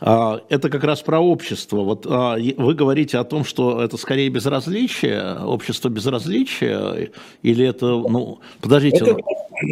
[0.00, 1.82] А, это как раз про общество.
[1.82, 7.10] Вот а, вы говорите о том, что это скорее безразличие, общество безразличия,
[7.42, 9.16] или это, ну, подождите.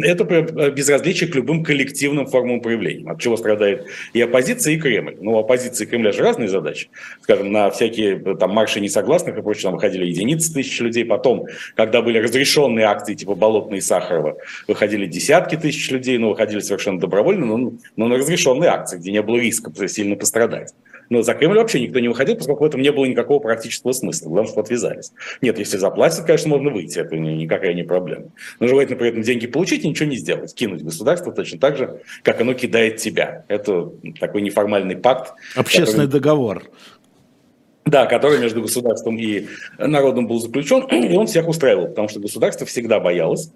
[0.03, 5.17] Это, это безразличие к любым коллективным формам проявления, от чего страдает и оппозиция, и Кремль.
[5.19, 6.89] Ну, оппозиция и Кремля же разные задачи.
[7.21, 11.05] Скажем, на всякие там марши несогласных и прочее там выходили единицы тысяч людей.
[11.05, 16.59] Потом, когда были разрешенные акции типа Болотной и Сахарова, выходили десятки тысяч людей, но выходили
[16.59, 20.73] совершенно добровольно, но, но на разрешенные акции, где не было риска сильно пострадать.
[21.09, 24.29] Но за Кремль вообще никто не выходил, поскольку в этом не было никакого практического смысла.
[24.29, 25.11] Главное, что отвязались.
[25.41, 28.31] Нет, если заплатят, конечно, можно выйти, это никакая не проблема.
[28.61, 30.53] Но желательно при этом деньги получить и ничего не сделать.
[30.55, 33.43] Кинуть государство точно так же, как оно кидает тебя.
[33.49, 35.33] Это такой неформальный пакт.
[35.55, 36.21] Общественный который...
[36.21, 36.63] договор.
[37.83, 39.47] Да, который между государством и
[39.79, 43.51] народом был заключен, и он всех устраивал, потому что государство всегда боялось,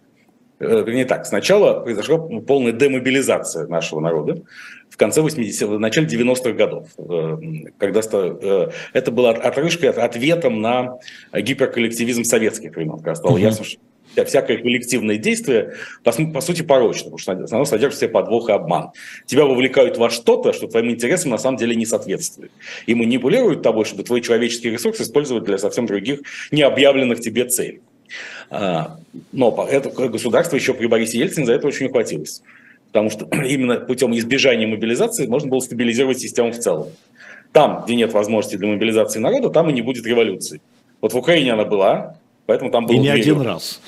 [0.59, 1.25] не так.
[1.25, 4.41] Сначала произошла полная демобилизация нашего народа
[4.89, 7.37] в конце 80-х, в начале 90-х годов, э,
[7.77, 10.99] когда э, это было отрыжкой, ответом на
[11.33, 13.79] гиперколлективизм советских времен, когда стало ясно, что
[14.23, 18.53] всякое коллективное действие, по, по сути, порочно, потому что оно содержит в себе подвох и
[18.53, 18.91] обман.
[19.25, 22.51] Тебя вовлекают во что-то, что твоим интересам на самом деле не соответствует.
[22.85, 27.81] И манипулируют тобой, чтобы твой человеческий ресурс использовать для совсем других необъявленных тебе целей.
[28.49, 28.97] А,
[29.31, 32.41] но это государство еще при Борисе Ельцине за это очень ухватилось.
[32.87, 36.89] Потому что именно путем избежания мобилизации можно было стабилизировать систему в целом.
[37.51, 40.61] Там, где нет возможности для мобилизации народа, там и не будет революции.
[41.01, 42.95] Вот в Украине она была, поэтому там было...
[42.95, 43.79] И не один раз.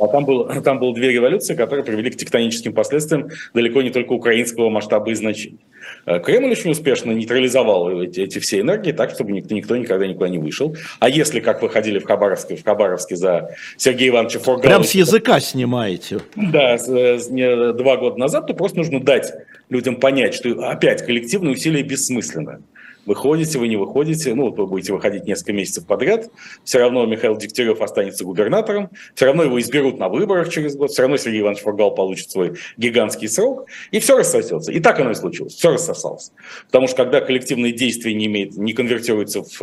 [0.00, 4.12] А там, был, там было две революции, которые привели к тектоническим последствиям далеко не только
[4.12, 5.58] украинского масштаба и значения.
[6.06, 10.28] Э, Кремль очень успешно нейтрализовал эти, эти все энергии так, чтобы никто, никто никогда никуда
[10.28, 10.76] не вышел.
[11.00, 14.62] А если, как выходили в Хабаровске, в Хабаровске за Сергея Ивановича Фургала...
[14.62, 16.20] Прям с языка снимаете.
[16.36, 19.32] Да, не, два года назад, то просто нужно дать
[19.70, 22.58] людям понять, что опять коллективные усилия бессмысленны
[23.06, 26.30] выходите вы, не выходите, ну, вот вы будете выходить несколько месяцев подряд,
[26.64, 31.02] все равно Михаил Дегтярев останется губернатором, все равно его изберут на выборах через год, все
[31.02, 34.72] равно Сергей Иванович Фургал получит свой гигантский срок, и все рассосется.
[34.72, 36.32] И так оно и случилось, все рассосалось.
[36.66, 39.62] Потому что когда коллективные действия не, имеют, не конвертируются в,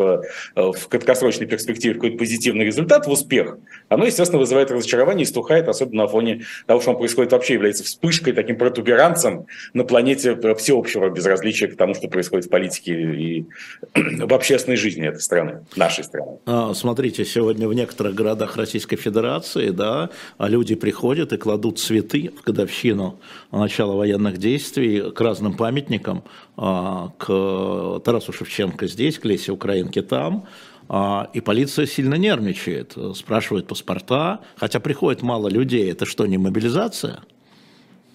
[0.56, 3.58] э, в краткосрочной перспективе в какой-то позитивный результат, в успех,
[3.90, 7.84] оно, естественно, вызывает разочарование и стухает, особенно на фоне того, что он происходит вообще, является
[7.84, 13.31] вспышкой, таким протуберанцем на планете всеобщего безразличия к тому, что происходит в политике и
[13.96, 16.39] в общественной жизни этой страны, нашей страны.
[16.46, 22.44] А, смотрите, сегодня в некоторых городах Российской Федерации, да, люди приходят и кладут цветы в
[22.44, 23.20] годовщину
[23.52, 26.24] начала военных действий к разным памятникам,
[26.58, 30.48] а, к Тарасу Шевченко здесь, к Лесе Украинке там,
[30.89, 35.91] а, и полиция сильно нервничает, спрашивает паспорта, хотя приходит мало людей.
[35.91, 37.22] Это что, не мобилизация?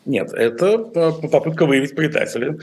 [0.06, 2.56] Нет, это попытка выявить предателя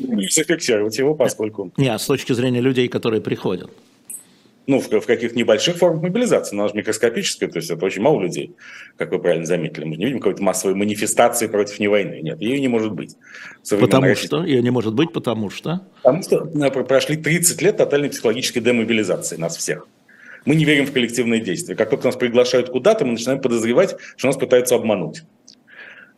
[0.00, 1.70] и зафиксировать его, поскольку...
[1.76, 3.70] Не, а с точки зрения людей, которые приходят
[4.68, 8.20] ну, в, в каких-то небольших формах мобилизации, она же микроскопическая, то есть это очень мало
[8.20, 8.54] людей,
[8.98, 9.84] как вы правильно заметили.
[9.84, 12.20] Мы не видим какой-то массовой манифестации против не войны.
[12.22, 13.16] Нет, ее не может быть.
[13.68, 14.26] Потому России.
[14.26, 14.44] что?
[14.44, 15.80] Ее не может быть, потому что?
[16.02, 19.88] Потому что э, прошли 30 лет тотальной психологической демобилизации нас всех.
[20.44, 21.74] Мы не верим в коллективные действия.
[21.74, 25.22] Как только нас приглашают куда-то, мы начинаем подозревать, что нас пытаются обмануть.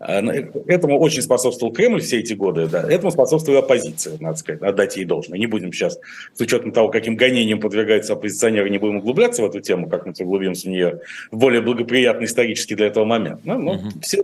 [0.03, 0.33] А, ну,
[0.67, 2.91] этому очень способствовал Кремль все эти годы, да.
[2.91, 5.39] Этому способствовала оппозиция, надо сказать, отдать ей должное.
[5.39, 5.99] Не будем сейчас,
[6.33, 10.15] с учетом того, каким гонением подвергаются оппозиционеры, не будем углубляться в эту тему, как мы
[10.19, 13.45] углубимся в нее в более благоприятный исторический для этого момент.
[13.45, 13.89] Но, но угу.
[14.01, 14.23] все,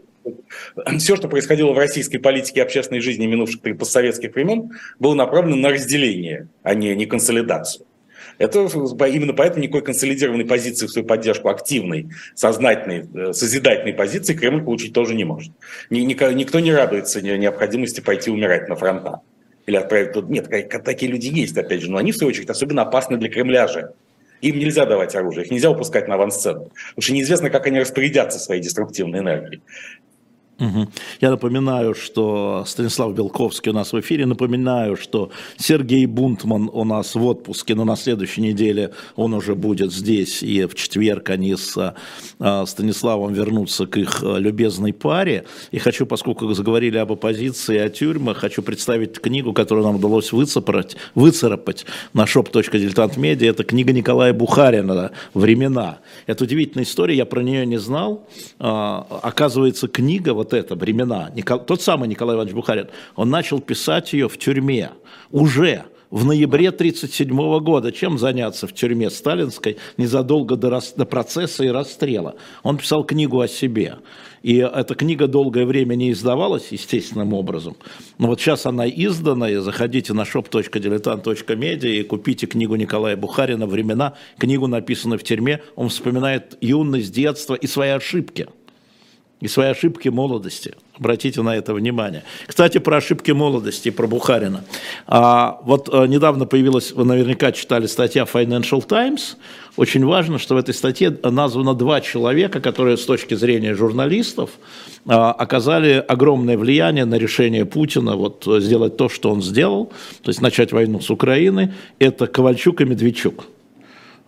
[0.98, 5.68] все, что происходило в российской политике и общественной жизни минувших постсоветских времен, было направлено на
[5.68, 7.85] разделение, а не, не консолидацию.
[8.38, 14.62] Это именно поэтому никакой консолидированной позиции в свою поддержку активной, сознательной, э, созидательной позиции Кремль
[14.62, 15.52] получить тоже не может.
[15.90, 19.20] Никто не радуется необходимости пойти умирать на фронта.
[19.66, 20.28] Или отправить тут.
[20.28, 20.48] Нет,
[20.84, 23.92] такие люди есть, опять же, но они, в свою очередь, особенно опасны для Кремля же.
[24.40, 26.70] Им нельзя давать оружие, их нельзя упускать на авансцену.
[26.90, 29.62] Потому что неизвестно, как они распорядятся своей деструктивной энергией.
[30.58, 30.88] Угу.
[31.20, 34.24] Я напоминаю, что Станислав Белковский у нас в эфире.
[34.24, 39.92] Напоминаю, что Сергей Бунтман у нас в отпуске, но на следующей неделе он уже будет
[39.92, 40.42] здесь.
[40.42, 41.94] И в четверг они с
[42.38, 45.44] а, Станиславом вернутся к их а, любезной паре.
[45.72, 50.96] И хочу, поскольку заговорили об оппозиции, о тюрьмах, хочу представить книгу, которую нам удалось выцарапать,
[51.14, 53.50] выцарапать на shop.diletantmedia.
[53.50, 55.98] Это книга Николая Бухарина «Времена».
[56.26, 58.26] Это удивительная история, я про нее не знал.
[58.58, 61.58] А, оказывается, книга вот вот это, времена, Никол...
[61.58, 64.90] тот самый Николай Иванович Бухарин, он начал писать ее в тюрьме
[65.32, 67.90] уже в ноябре 1937 года.
[67.90, 70.92] Чем заняться в тюрьме сталинской незадолго до, рас...
[70.96, 72.36] до процесса и расстрела?
[72.62, 73.96] Он писал книгу о себе.
[74.44, 77.76] И эта книга долгое время не издавалась естественным образом.
[78.18, 84.14] Но вот сейчас она издана, и заходите на shop.diletant.media и купите книгу Николая Бухарина «Времена».
[84.38, 85.60] Книгу написанную в тюрьме.
[85.74, 88.46] Он вспоминает юность, детство и свои ошибки–
[89.40, 90.74] и свои ошибки молодости.
[90.98, 92.24] Обратите на это внимание.
[92.46, 94.64] Кстати, про ошибки молодости, про Бухарина.
[95.06, 99.36] А, вот а, недавно появилась, вы наверняка читали статья Financial Times.
[99.76, 104.50] Очень важно, что в этой статье названо два человека, которые с точки зрения журналистов
[105.06, 110.40] а, оказали огромное влияние на решение Путина вот, сделать то, что он сделал, то есть
[110.40, 111.74] начать войну с Украины.
[111.98, 113.44] Это Ковальчук и Медведчук.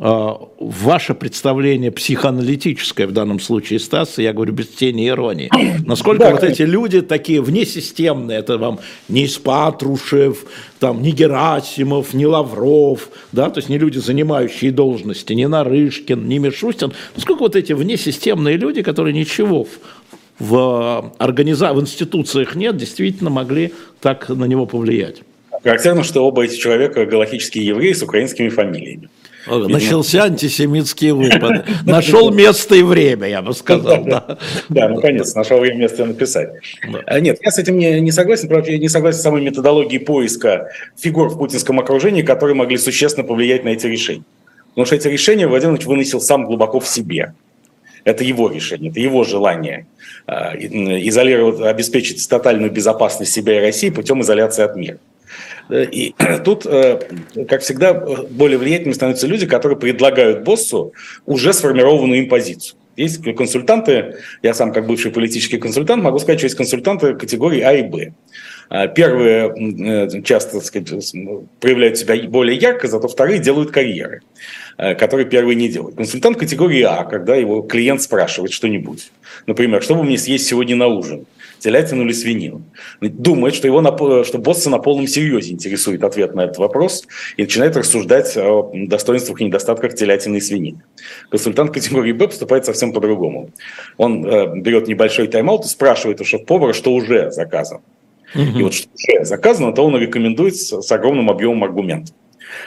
[0.00, 5.50] А, ваше представление психоаналитическое в данном случае, Стас, я говорю без тени иронии,
[5.84, 10.44] насколько да, вот эти люди такие внесистемные, это вам не Спатрушев,
[10.78, 16.38] там, не Герасимов, не Лавров, да, то есть не люди, занимающие должности, не Нарышкин, не
[16.38, 19.68] Мишустин, насколько вот эти внесистемные люди, которые ничего в,
[20.38, 21.72] в, организа...
[21.72, 25.22] в институциях нет, действительно могли так на него повлиять.
[25.64, 29.08] Характерно, что оба эти человека галактические евреи с украинскими фамилиями.
[29.48, 31.66] Начался антисемитский выпад.
[31.84, 34.04] Нашел место и время, я бы сказал.
[34.04, 36.50] Да, да наконец, нашел время место написать.
[37.06, 38.48] А, нет, я с этим не согласен.
[38.48, 43.26] Правда, я не согласен с самой методологией поиска фигур в путинском окружении, которые могли существенно
[43.26, 44.24] повлиять на эти решения.
[44.70, 47.34] Потому что эти решения Владимир Владимирович выносил сам глубоко в себе.
[48.04, 49.86] Это его решение, это его желание
[50.26, 54.98] а, изолировать, обеспечить тотальную безопасность себя и России путем изоляции от мира.
[55.68, 57.00] Э, и тут, э,
[57.48, 60.92] как всегда, более влиятельными становятся люди, которые предлагают боссу
[61.26, 62.78] уже сформированную им позицию.
[62.96, 67.72] Есть консультанты, я сам как бывший политический консультант могу сказать, что есть консультанты категории А
[67.72, 68.12] и Б.
[68.70, 69.54] А первые
[70.08, 71.14] э, часто так сказать,
[71.60, 74.22] проявляют себя более ярко, зато вторые делают карьеры,
[74.76, 75.96] которые первые не делают.
[75.96, 79.10] Консультант категории А, когда его клиент спрашивает что-нибудь.
[79.46, 81.26] Например, что бы мне съесть сегодня на ужин?
[81.58, 82.62] Телятину или свинину.
[83.00, 87.76] Думает, что, его, что босса на полном серьезе интересует ответ на этот вопрос и начинает
[87.76, 90.82] рассуждать о достоинствах и недостатках телятины и свинины.
[91.30, 93.50] Консультант категории Б поступает совсем по-другому.
[93.96, 97.80] Он э, берет небольшой тайм-аут и спрашивает у шеф-повара, что уже заказано.
[98.34, 98.58] Угу.
[98.58, 102.14] И вот что уже заказано, то он рекомендует с, с огромным объемом аргументов.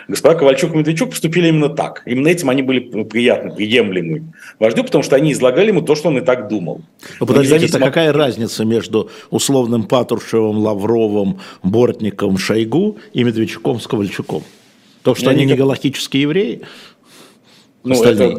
[0.07, 2.03] Господа Ковальчук и Медведчук поступили именно так.
[2.05, 6.17] Именно этим они были приятны, приемлемы вождю, потому что они излагали ему то, что он
[6.17, 6.81] и так думал.
[7.19, 7.77] Ну, подождите, независимо...
[7.77, 14.43] это какая разница между условным Патрушевым, Лавровым, Бортником, Шойгу и Медведчуком с Ковальчуком?
[15.03, 16.61] То, что Я они не галактические евреи?
[17.83, 18.37] Ну, это,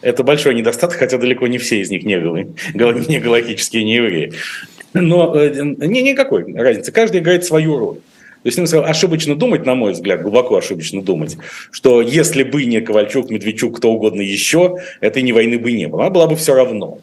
[0.00, 4.32] это большой недостаток, хотя далеко не все из них не, не галактические, не евреи.
[4.92, 6.90] Но э, не, никакой разницы.
[6.90, 7.98] Каждый играет свою роль.
[8.42, 11.36] То есть нужно ошибочно думать, на мой взгляд, глубоко ошибочно думать,
[11.70, 16.02] что если бы не Ковальчук, Медведчук, кто угодно еще, этой не войны бы не было.
[16.02, 17.00] Она была бы все равно.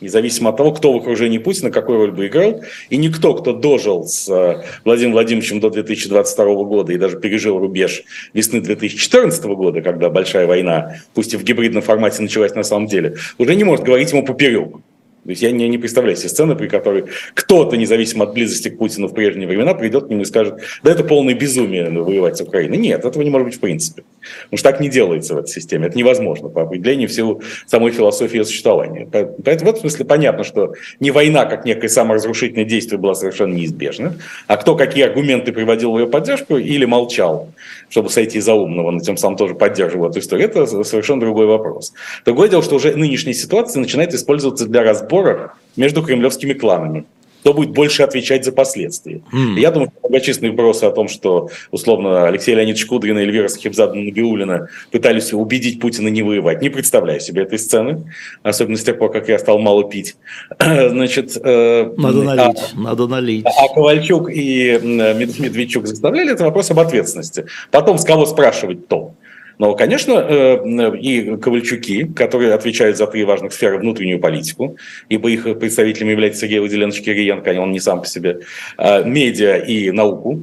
[0.00, 2.62] Независимо от того, кто в окружении Путина, какой роль бы играл.
[2.88, 8.02] И никто, кто дожил с э, Владимиром Владимировичем до 2022 года и даже пережил рубеж
[8.32, 13.16] весны 2014 года, когда большая война, пусть и в гибридном формате началась на самом деле,
[13.36, 14.76] уже не может говорить ему поперек.
[15.24, 17.04] То есть я не, не представляю себе сцены, при которой
[17.34, 20.92] кто-то, независимо от близости к Путину в прежние времена, придет к нему и скажет, да
[20.92, 22.78] это полное безумие воевать с Украиной.
[22.78, 24.02] Нет, этого не может быть в принципе.
[24.44, 25.88] Потому что так не делается в этой системе.
[25.88, 29.06] Это невозможно по определению в силу самой философии существования.
[29.10, 34.14] Поэтому в этом смысле понятно, что не война как некое саморазрушительное действие была совершенно неизбежна,
[34.46, 37.50] а кто какие аргументы приводил в ее поддержку или молчал,
[37.88, 41.92] чтобы сойти за умного, но тем самым тоже поддерживал эту историю, это совершенно другой вопрос.
[42.24, 47.04] Другое дело, что уже нынешняя ситуация начинает использоваться для разбора спорах между кремлевскими кланами
[47.40, 49.22] кто будет больше отвечать за последствия.
[49.32, 49.58] Mm.
[49.58, 54.02] Я думаю, что многочисленные вопросы о том, что, условно, Алексей Леонидович Кудрин и Эльвира Сахибзадовна
[54.02, 56.60] Набиулина пытались убедить Путина не воевать.
[56.60, 60.16] Не представляю себе этой сцены, особенно с тех пор, как я стал мало пить.
[60.60, 63.46] Значит, э, надо налить, а, надо налить.
[63.46, 67.46] А Ковальчук и Медведчук заставляли, это вопрос об ответственности.
[67.70, 69.14] Потом, с кого спрашивать то.
[69.60, 74.78] Но, конечно, э, и Ковальчуки, которые отвечают за три важных сферы внутреннюю политику,
[75.10, 78.38] ибо их представителями является Сергей Владимирович Кириенко, он не сам по себе,
[78.78, 80.42] а медиа и науку,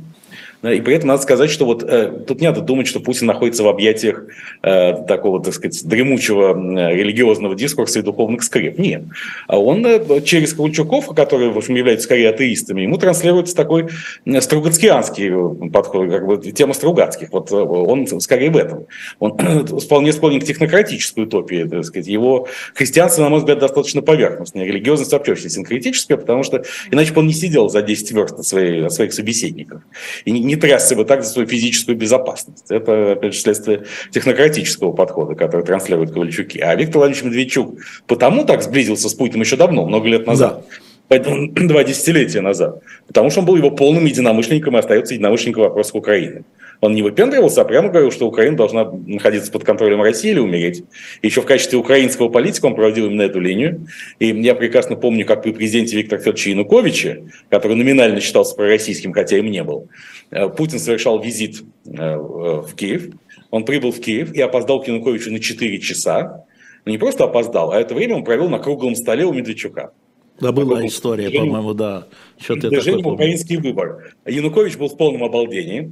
[0.71, 3.63] и при этом надо сказать, что вот э, тут не надо думать, что Путин находится
[3.63, 4.23] в объятиях
[4.63, 8.77] э, такого, так сказать, дремучего э, религиозного дискурса и духовных скреп.
[8.77, 9.03] Нет.
[9.47, 13.87] А он э, через Ковальчуков, которые, в общем, являются скорее атеистами, ему транслируется такой
[14.25, 17.31] э, стругацкианский э, подход, как бы тема Стругацких.
[17.31, 18.87] Вот он скорее в этом.
[19.19, 19.37] Он
[19.79, 22.07] вполне склонен к технократической утопии, так сказать.
[22.07, 24.65] Его христианство, на мой взгляд, достаточно поверхностное.
[24.65, 28.45] Религиозность вообще очень синкретическая, потому что иначе бы он не сидел за 10 верст от,
[28.45, 29.81] своей, от своих собеседников.
[30.25, 32.65] И не, не трясся бы так за свою физическую безопасность.
[32.69, 36.59] Это, опять же, следствие технократического подхода, который транслируют Ковальчуки.
[36.59, 40.65] А Виктор Владимирович Медведчук потому так сблизился с Путиным еще давно, много лет назад.
[40.69, 40.75] Да.
[41.07, 42.81] Поэтому два десятилетия назад.
[43.07, 46.43] Потому что он был его полным единомышленником и остается единомышленником вопросов Украины.
[46.81, 50.83] Он не выпендривался, а прямо говорил, что Украина должна находиться под контролем России или умереть.
[51.21, 53.87] Еще в качестве украинского политика он проводил именно эту линию.
[54.19, 57.17] И я прекрасно помню, как при президенте Виктора Федоровича Януковича,
[57.49, 59.89] который номинально считался пророссийским, хотя им не был,
[60.29, 63.09] э, Путин совершал визит э, в Киев.
[63.49, 66.45] Он прибыл в Киев и опоздал к Януковичу на 4 часа.
[66.85, 69.91] Но не просто опоздал, а это время он провел на круглом столе у Медведчука.
[70.39, 72.07] Да, была история, по-моему, да.
[72.39, 74.13] Что-то Движение «Украинский выбор».
[74.25, 75.91] Янукович был в полном обалдении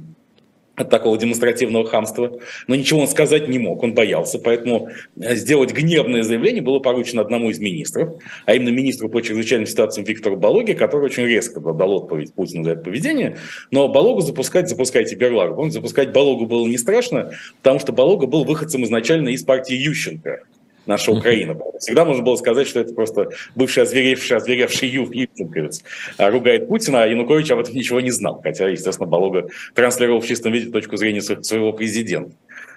[0.76, 5.72] от такого демонстративного хамства, но ничего он сказать не мог, он боялся, поэтому э, сделать
[5.72, 10.74] гневное заявление было поручено одному из министров, а именно министру по чрезвычайным ситуациям Виктору Балоге,
[10.74, 13.38] который очень резко дал отповедь Путину за это поведение,
[13.70, 15.56] но Балогу запускать, запускайте Берлагу.
[15.56, 20.42] Помните, запускать Балогу было не страшно, потому что Балога был выходцем изначально из партии Ющенко,
[20.86, 21.56] наша Украина.
[21.78, 25.82] Всегда можно было сказать, что это просто бывший озверевший, озверевший Юв Ивченковец
[26.18, 30.52] ругает Путина, а Янукович об этом ничего не знал, хотя, естественно, Балога транслировал в чистом
[30.52, 32.32] виде точку зрения своего президента.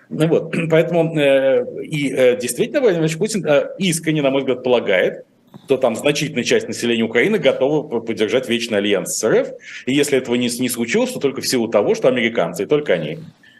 [0.10, 5.26] Ну вот, поэтому э, и э, действительно Владимир Путин э, искренне, на мой взгляд, полагает,
[5.66, 9.50] что там значительная часть населения Украины готова поддержать вечный альянс с РФ.
[9.86, 12.94] И если этого не, не случилось, то только в силу того, что американцы, и только
[12.94, 13.20] они,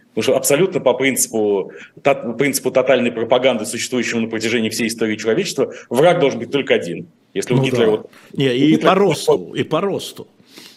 [0.10, 1.72] Потому что абсолютно по принципу,
[2.04, 7.08] по принципу тотальной пропаганды, существующему на протяжении всей истории человечества, враг должен быть только один.
[7.34, 7.86] Если ну у Гитлера...
[7.86, 7.92] Да.
[7.92, 10.28] Вот, Не, и, Гитлера, по росту, и по росту.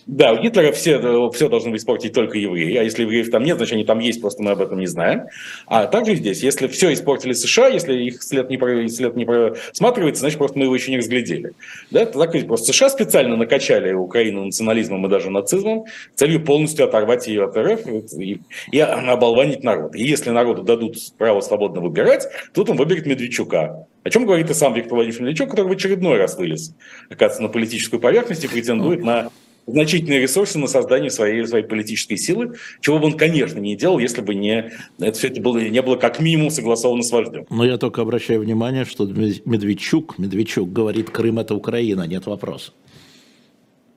[0.07, 3.75] Да, у Гитлера все, все должны испортить только евреи, а если евреев там нет, значит
[3.75, 5.27] они там есть, просто мы об этом не знаем.
[5.67, 10.39] А также здесь, если все испортили США, если их след не, след не просматривается, значит
[10.39, 11.53] просто мы его еще не разглядели.
[11.91, 15.85] Да, так просто США специально накачали Украину национализмом и даже нацизмом
[16.15, 17.87] целью полностью оторвать ее от РФ
[18.19, 18.41] и,
[18.73, 19.95] и оболванить народ.
[19.95, 23.87] И если народу дадут право свободно выбирать, тут он выберет Медведчука.
[24.05, 26.75] О чем говорит и сам Виктор Владимирович Медведчук, который в очередной раз вылез,
[27.09, 29.31] оказывается, на политическую поверхность и претендует на
[29.67, 34.21] значительные ресурсы на создание своей, своей политической силы, чего бы он, конечно, не делал, если
[34.21, 37.47] бы не, это все это было, не было как минимум согласовано с вождем.
[37.51, 42.73] Но я только обращаю внимание, что Медведчук, Медведчук говорит, Крым это Украина, нет вопроса.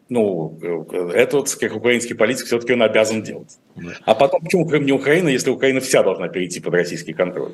[0.08, 0.60] Ну,
[1.14, 3.58] это вот, как украинский политик, все-таки он обязан делать.
[4.06, 7.54] А потом, почему Крым не Украина, если Украина вся должна перейти под российский контроль?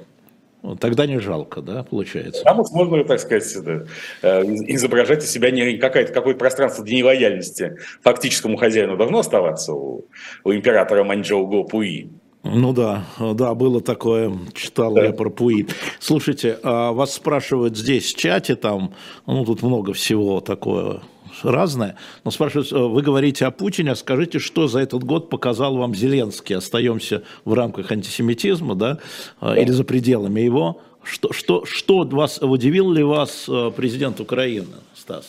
[0.63, 2.43] Ну, тогда не жалко, да, получается?
[2.43, 3.83] Там можно, так сказать, да,
[4.21, 10.05] э, изображать из себя не какое-то какое пространство для нелояльности фактическому хозяину должно оставаться у,
[10.43, 12.09] у императора Маньчжоу Пуи.
[12.43, 15.05] Ну да, да, было такое, читал да.
[15.05, 15.67] я про Пуи.
[15.99, 18.93] Слушайте, а вас спрашивают здесь в чате, там,
[19.25, 21.01] ну тут много всего такое
[21.43, 25.77] разное, но спрашивают, э, вы говорите о Путине, а скажите, что за этот год показал
[25.77, 26.55] вам Зеленский?
[26.55, 28.99] Остаемся в рамках антисемитизма, да,
[29.41, 29.57] да.
[29.57, 30.81] или за пределами его?
[31.03, 35.27] Что, что, что вас, удивил ли вас э, президент Украины, Стас?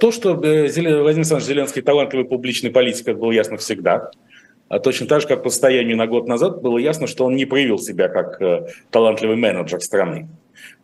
[0.00, 4.10] То, что э, Владимир Александрович Зеленский талантливый публичный политик, это было ясно всегда.
[4.68, 7.44] А точно так же, как по состоянию на год назад, было ясно, что он не
[7.44, 8.40] проявил себя как
[8.90, 10.28] талантливый менеджер страны.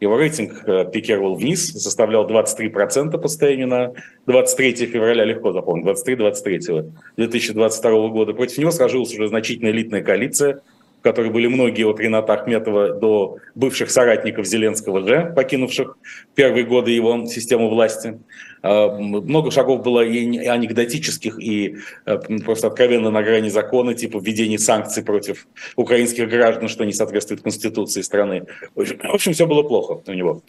[0.01, 3.93] Его рейтинг э, пикировал вниз, составлял 23% по состоянию на
[4.27, 8.33] 23 февраля, легко запомнить, 23-23 2022 года.
[8.33, 10.63] Против него сложилась уже значительная элитная коалиция,
[11.03, 15.97] в были многие от Рената Ахметова до бывших соратников Зеленского же, покинувших
[16.35, 18.19] первые годы его систему власти.
[18.63, 24.59] А, много шагов было и анекдотических, и э, просто откровенно на грани закона, типа введения
[24.59, 25.47] санкций против
[25.77, 28.45] украинских граждан, что не соответствует конституции страны.
[28.75, 30.43] В общем, все было плохо у него.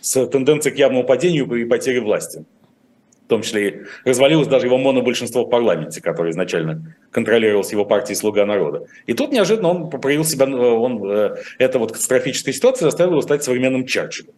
[0.00, 2.44] С тенденцией к явному падению и потере власти
[3.32, 8.44] том числе и развалилось даже его монобольшинство в парламенте, которое изначально контролировалось его партией «Слуга
[8.44, 8.86] народа».
[9.06, 13.22] И тут неожиданно он проявил себя, э, он, э, эта вот катастрофическая ситуация заставила его
[13.22, 14.32] стать современным Черчиллем.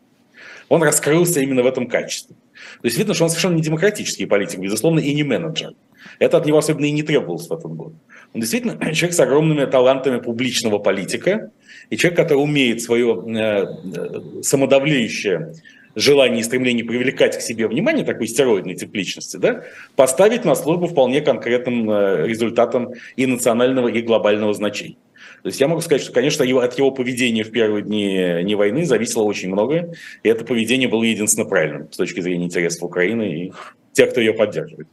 [0.69, 2.37] Он раскрылся именно в этом качестве.
[2.81, 5.73] То есть видно, что он совершенно не демократический политик, безусловно, и не менеджер.
[6.19, 7.93] Это от него особенно и не требовалось в этот год.
[8.33, 11.51] Он действительно человек с огромными талантами публичного политика,
[11.91, 15.55] и человек, который умеет свое э, э самодавлеющее
[15.95, 19.65] желание и стремление привлекать к себе внимание такой стероидной тип личности, да,
[19.97, 24.97] поставить на службу вполне конкретным э, результатом и национального, и глобального значения.
[25.43, 28.87] То есть я могу сказать, что, конечно, от его поведения в первые дни не войны
[28.87, 33.53] зависело очень многое, и это поведение было единственно правильным с точки зрения интересов Украины и
[33.93, 34.89] тех, кто ее поддерживает.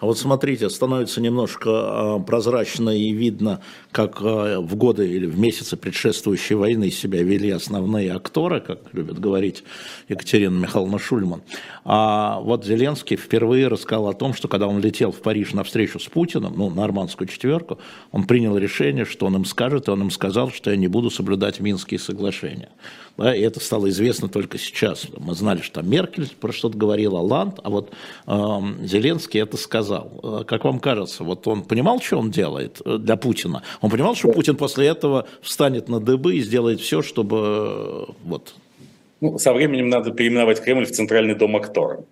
[0.00, 5.38] А вот смотрите, становится немножко а, прозрачно и видно, как а, в годы или в
[5.38, 9.64] месяцы предшествующей войны себя вели основные акторы, как любят говорить
[10.08, 11.42] Екатерина Михайловна Шульман.
[11.90, 15.98] А вот Зеленский впервые рассказал о том, что когда он летел в Париж на встречу
[15.98, 17.78] с Путиным, ну, на арманскую четверку,
[18.12, 21.08] он принял решение, что он им скажет, и он им сказал, что я не буду
[21.08, 22.68] соблюдать Минские соглашения.
[23.16, 25.06] Да, и это стало известно только сейчас.
[25.16, 27.90] Мы знали, что Меркель про что-то говорила, Ланд, а вот
[28.26, 30.12] э, Зеленский это сказал.
[30.22, 33.62] Э, как вам кажется, вот он понимал, что он делает э, для Путина?
[33.80, 38.54] Он понимал, что Путин после этого встанет на дыбы и сделает все, чтобы э, вот...
[39.20, 42.04] Ну, со временем надо переименовать Кремль в Центральный дом актора.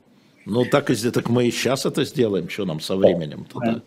[0.45, 3.83] Ну, так, и, так мы и сейчас это сделаем, что нам со временем туда.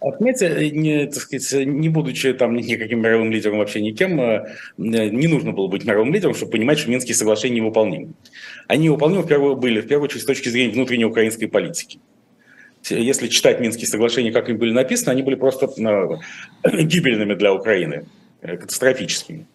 [0.00, 5.28] Отметьте, э, не, так сказать, не будучи там никаким мировым лидером, вообще никем, э, не
[5.28, 8.14] нужно было быть мировым лидером, чтобы понимать, что Минские соглашения невыполнимы.
[8.66, 12.00] Они выполнимы в первую, были, в первую очередь, с точки зрения внутренней украинской политики.
[12.90, 18.06] Если читать Минские соглашения, как они были написаны, они были просто э, гибельными для Украины,
[18.40, 19.46] катастрофическими.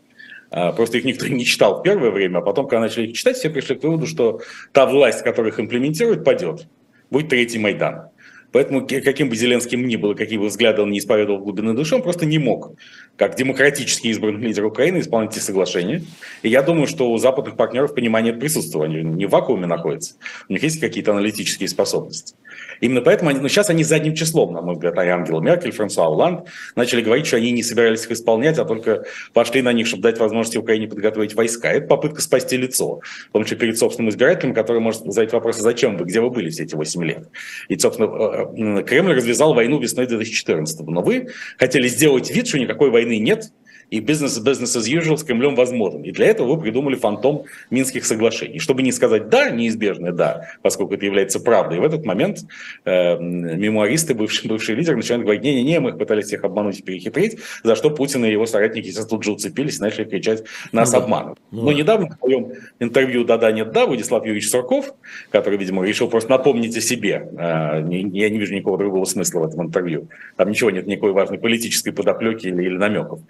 [0.49, 3.37] А, просто их никто не читал в первое время, а потом, когда начали их читать,
[3.37, 4.41] все пришли к выводу, что
[4.71, 6.67] та власть, которая их имплементирует, падет.
[7.09, 8.09] Будет третий Майдан.
[8.51, 12.01] Поэтому каким бы Зеленским ни было, какие бы взгляды он не исповедовал глубины души, он
[12.01, 12.71] просто не мог,
[13.17, 16.03] как демократически избранный лидер Украины, исполнить эти соглашения.
[16.43, 20.15] И я думаю, что у западных партнеров понимание присутствует, они не в вакууме находятся,
[20.47, 22.35] у них есть какие-то аналитические способности.
[22.81, 26.05] Именно поэтому они, ну, сейчас они задним числом, на мой взгляд, и Ангела Меркель, Франсуа
[26.05, 30.03] Оланд начали говорить, что они не собирались их исполнять, а только пошли на них, чтобы
[30.03, 31.71] дать возможность Украине подготовить войска.
[31.71, 35.61] Это попытка спасти лицо, в том числе перед собственным избирателем, который может задать вопрос, а
[35.61, 37.29] зачем вы, где вы были все эти 8 лет?
[37.67, 42.59] И, собственно, э, э, Кремль развязал войну весной 2014 Но вы хотели сделать вид, что
[42.59, 43.51] никакой войны нет,
[43.89, 46.01] и бизнес business as usual с Кремлем возможен.
[46.03, 48.59] И для этого вы придумали фантом Минских соглашений.
[48.59, 52.39] Чтобы не сказать «да», неизбежное «да», поскольку это является правдой, в этот момент
[52.85, 57.39] э, мемуаристы, бывший, бывший лидер, начинают говорить «не-не-не, мы их пытались всех обмануть и перехитрить»,
[57.63, 60.99] за что Путин и его соратники сейчас тут же уцепились и начали кричать «нас ну,
[60.99, 61.39] обманывают».
[61.51, 64.93] Ну, Но недавно в своем интервью «Да-да, нет-да» Владислав Юрьевич Сурков,
[65.31, 69.47] который, видимо, решил просто напомнить о себе, э, я не вижу никакого другого смысла в
[69.47, 73.21] этом интервью, там ничего нет, никакой важной политической подоплеки или, или намеков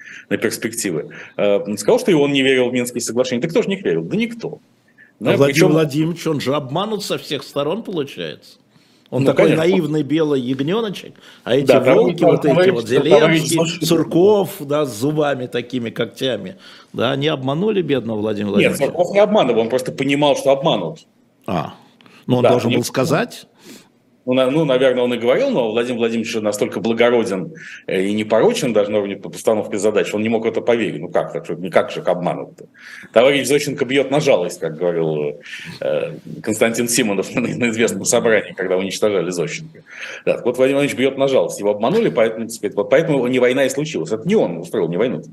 [0.47, 3.41] перспективы, э, сказал, что и он не верил в Минские соглашения.
[3.41, 4.03] Да кто же не верил?
[4.03, 4.59] Да никто.
[5.19, 5.71] Да, а Владимир причем...
[5.71, 8.59] Владимирович, он же обманут со всех сторон, получается.
[9.09, 9.63] Он ну, такой конечно.
[9.63, 15.47] наивный белый ягненочек, а эти да, волки, вот эти вот Зеленский, Сурков, да, с зубами
[15.47, 16.57] такими, когтями,
[16.91, 18.83] да, они обманули бедного Владимира Владимировича?
[18.83, 21.07] Нет, Сурков не обманывал, он просто понимал, что обманут.
[21.45, 21.75] А,
[22.25, 23.47] ну он да, должен был сказать?
[24.27, 27.53] Ну, ну, наверное, он и говорил, но Владимир Владимирович настолько благороден
[27.87, 30.99] э, и непорочен даже на уровне постановки задач, он не мог в это поверить.
[30.99, 31.47] Ну как так?
[31.57, 32.65] Никак же обманут-то?
[33.13, 35.39] Товарищ Зощенко бьет на жалость, как говорил
[35.79, 36.11] э,
[36.43, 39.83] Константин Симонов на, на известном собрании, когда уничтожали Зощенко.
[40.25, 41.59] Да, вот Владимир Владимирович бьет на жалость.
[41.61, 44.11] Его обманули, поэтому, вот поэтому не война и случилась.
[44.11, 45.23] Это не он устроил не войну.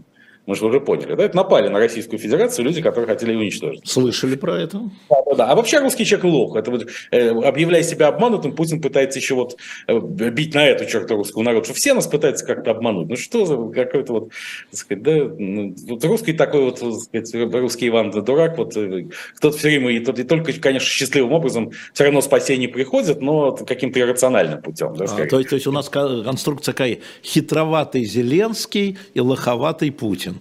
[0.46, 1.24] Мы же уже поняли, да?
[1.24, 3.88] Это напали на Российскую Федерацию люди, которые хотели ее уничтожить.
[3.88, 4.78] Слышали про это?
[5.08, 5.46] Да, да, да.
[5.50, 6.56] А вообще русский человек лох.
[6.56, 11.16] Это вот, э, объявляя себя обманутым, Путин пытается еще вот э, бить на эту черту
[11.16, 13.08] русского народа, что все нас пытаются как-то обмануть.
[13.08, 14.28] Ну что за какой-то вот,
[14.70, 18.76] так сказать, да, ну, вот русский такой вот, так сказать, русский Иван да, дурак, вот
[18.76, 23.22] э, кто-то все время, и, тот, и только, конечно, счастливым образом все равно спасение приходит,
[23.22, 24.94] но каким-то иррациональным путем.
[24.94, 26.98] Да, а, то, есть, то есть у нас конструкция какая?
[27.24, 30.33] Хитроватый Зеленский и лоховатый Путин.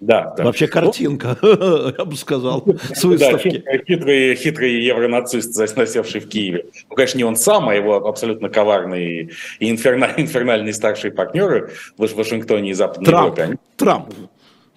[0.00, 0.44] Да, да.
[0.44, 1.38] Вообще картинка,
[1.98, 3.62] я бы сказал, с выставки.
[3.64, 6.66] Да, хитрый, хитрый евронацист, засевший в Киеве.
[6.90, 12.14] Ну, конечно, не он сам, а его абсолютно коварные и инфернальные, инфернальные старшие партнеры в
[12.14, 13.58] Вашингтоне и Западной Трамп, Европе.
[13.76, 14.14] Трамп.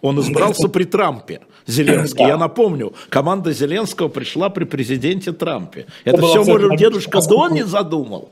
[0.02, 1.42] Он избрался при Трампе.
[1.68, 2.26] Зеленский.
[2.26, 5.86] Я напомню, команда Зеленского пришла при президенте Трампе.
[6.04, 8.32] Это все, может, дедушка Дон не задумал?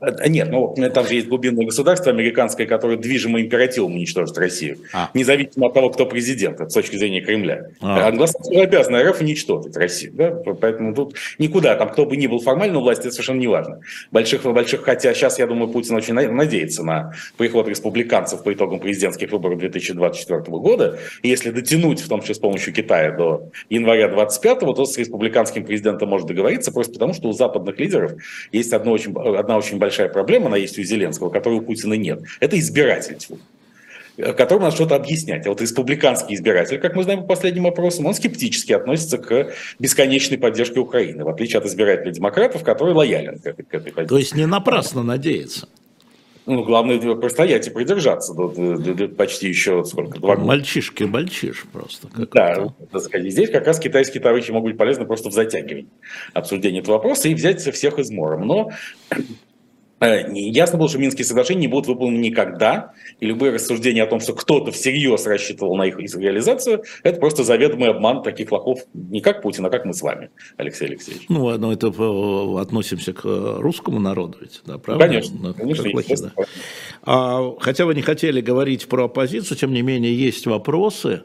[0.00, 4.78] Э, нет, ну там же есть глубинное государство американское, которое движимо императивом уничтожит Россию.
[4.92, 5.10] А.
[5.14, 7.68] Независимо от того, кто президент, с точки зрения Кремля.
[7.80, 8.08] А.
[8.08, 10.12] Англосаксы обязаны РФ уничтожить Россию.
[10.14, 10.30] Да?
[10.30, 13.80] Поэтому тут никуда, там кто бы ни был формально у власти, это совершенно не важно.
[14.10, 19.30] Больших, больших, хотя сейчас, я думаю, Путин очень надеется на приход республиканцев по итогам президентских
[19.30, 20.98] выборов 2024 года.
[21.22, 25.64] И если дотянуть, в том числе с помощью Китая, до января 2025, то с республиканским
[25.64, 28.12] президентом может договориться, просто потому что у западных лидеров
[28.52, 31.94] есть одно очень, одна очень большая большая проблема, она есть у Зеленского, которой у Путина
[31.94, 32.22] нет.
[32.38, 33.18] Это избиратель,
[34.16, 35.46] которому надо что-то объяснять.
[35.46, 40.38] А вот республиканский избиратель, как мы знаем по последним опросам, он скептически относится к бесконечной
[40.38, 44.08] поддержке Украины, в отличие от избирателей демократов, который лоялен к этой, к этой поддержке.
[44.08, 45.68] То есть не напрасно надеяться.
[46.46, 50.18] Ну, главное простоять и придержаться до, до, до, до почти еще сколько?
[50.18, 50.48] Два года.
[50.48, 52.08] Мальчишки, мальчиш просто.
[52.32, 53.30] Да, так сказать.
[53.30, 55.88] Здесь как раз китайские товарищи могут быть полезны просто в затягивании
[56.32, 58.46] обсуждения этого вопроса и взять всех измором.
[58.46, 58.70] Но
[59.10, 59.16] Э,
[60.00, 64.32] ясно было, что Минские соглашения не будут выполнены никогда, и любые рассуждения о том, что
[64.32, 69.66] кто-то всерьез рассчитывал на их реализацию, это просто заведомый обман таких лохов, не как Путин,
[69.66, 71.26] а как мы с вами, Алексей Алексеевич.
[71.28, 75.06] Ну, но это э, относимся к русскому народу ведь, да, правда?
[75.06, 75.90] Конечно, ну, конечно.
[75.90, 76.32] Плохи, да.
[77.02, 81.22] а, хотя вы не хотели говорить про оппозицию, тем не менее, есть вопросы,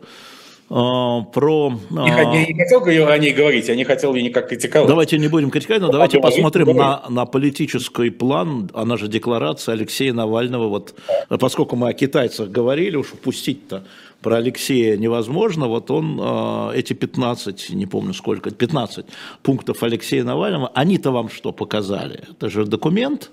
[0.67, 1.73] про...
[1.91, 4.87] Я, я не хотел о ней говорить, я не хотел ее никак критиковать.
[4.87, 10.13] Давайте не будем критиковать, но давайте посмотрим на, на политический план, она же декларация Алексея
[10.13, 10.95] Навального, вот,
[11.39, 13.83] поскольку мы о китайцах говорили, уж упустить-то
[14.21, 19.05] про Алексея невозможно, вот он а, эти 15, не помню сколько, 15
[19.43, 22.23] пунктов Алексея Навального, они-то вам что показали?
[22.31, 23.29] Это же документ,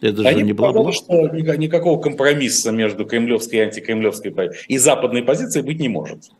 [0.00, 4.34] это же Они не бла что никакого компромисса между кремлевской и антикремлевской
[4.68, 6.30] и западной позицией быть не может.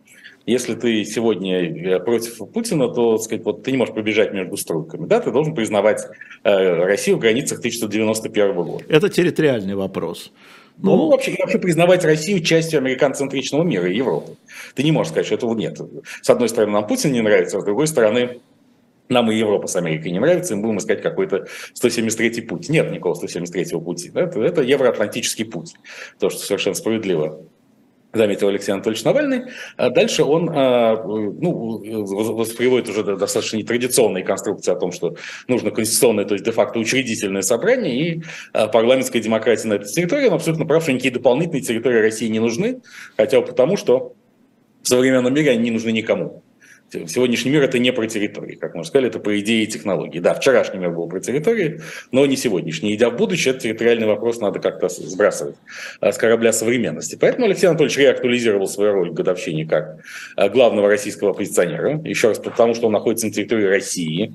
[0.49, 5.05] Если ты сегодня э, против Путина, то сказать, вот, ты не можешь побежать между стройками.
[5.07, 5.21] Да?
[5.21, 6.07] Ты должен признавать
[6.43, 8.83] э, Россию в границах 1991 года.
[8.89, 10.33] Это территориальный вопрос.
[10.79, 14.37] Ну, ну вообще, вообще признавать Россию частью американцентричного мира и Европы.
[14.75, 15.79] Ты не можешь сказать, что этого нет.
[16.23, 18.41] С одной стороны, нам Путин не нравится, а с другой стороны,
[19.11, 21.47] нам и Европа с Америкой не нравится, и мы будем искать какой-то
[21.79, 22.71] 173-й путь.
[22.71, 24.11] Нет никакого 173-го пути.
[24.15, 25.75] Это, это евроатлантический путь.
[26.19, 27.39] То, что совершенно справедливо
[28.13, 29.43] заметил Алексей Анатольевич Навальный.
[29.77, 31.79] А дальше он а, ну,
[32.57, 37.97] приводит уже достаточно нетрадиционные конструкции о том, что нужно конституционное, то есть де-факто учредительное собрание
[37.97, 40.29] и а, парламентская демократия на этой территории.
[40.29, 42.81] Он абсолютно прав, что никакие дополнительные территории России не нужны,
[43.17, 44.15] хотя бы потому, что
[44.83, 46.43] в современном мире они не нужны никому.
[46.91, 50.21] Сегодняшний мир это не про территории, как мы сказали, это по идее и технологии.
[50.21, 51.83] Да, вчерашний мир был про территории,
[52.13, 52.95] но не сегодняшний.
[52.95, 55.57] Идя в будущее, этот территориальный вопрос надо как-то сбрасывать
[56.01, 57.19] а, с корабля современности.
[57.21, 59.99] Поэтому Алексей Анатольевич реактуализировал свою роль в годовщине как
[60.35, 62.01] а, главного российского оппозиционера.
[62.05, 64.33] Еще раз, потому что он находится на территории России.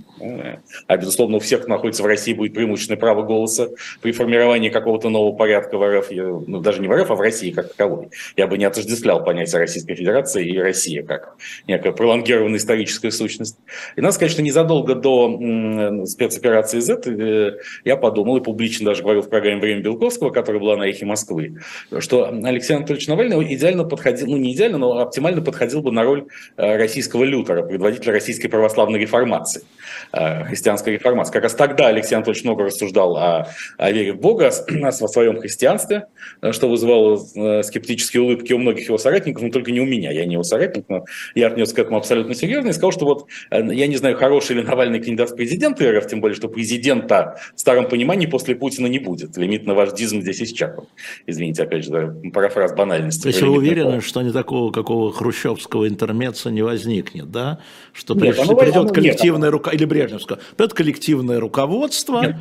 [0.87, 3.69] А, безусловно, у всех, кто находится в России, будет преимущественное право голоса
[4.01, 7.49] при формировании какого-то нового порядка в РФ, ну, даже не в РФ, а в России
[7.49, 8.09] как таковой.
[8.37, 11.35] Я бы не отождествлял понятие Российской Федерации и Россия как
[11.67, 13.57] некая пролонгированная зафиксирована историческая сущность.
[13.95, 19.29] И сказать, что незадолго до спецоперации Z э, я подумал и публично даже говорил в
[19.29, 21.59] программе «Время Белковского», которая была на «Эхе Москвы»,
[21.99, 26.25] что Алексей Анатольевич Навальный идеально подходил, ну не идеально, но оптимально подходил бы на роль
[26.57, 29.63] э, российского Лютера, предводителя российской православной реформации.
[30.11, 31.33] Э, христианской реформации.
[31.33, 34.51] Как раз тогда Алексей Анатольевич много рассуждал о, о вере в Бога,
[34.83, 36.07] о своем христианстве,
[36.51, 37.17] что вызывало
[37.63, 40.11] скептические улыбки у многих его соратников, но только не у меня.
[40.11, 43.27] Я не его соратник, но я отнес к этому абсолютно серьезно и сказал, что вот
[43.51, 47.59] я не знаю, хороший ли Навальный кандидат в президенты РФ, тем более, что президента в
[47.59, 49.37] старом понимании после Путина не будет.
[49.37, 50.85] Лимит на вождизм здесь исчерпан.
[51.27, 53.23] Извините, опять же, парафраз банальности.
[53.23, 57.59] То есть вы уверены, что не такого какого хрущевского интермеца не возникнет, да?
[57.93, 59.71] Что нет, придет оно, коллективное руко...
[59.83, 62.35] или Брежневское, придет коллективное руководство, нет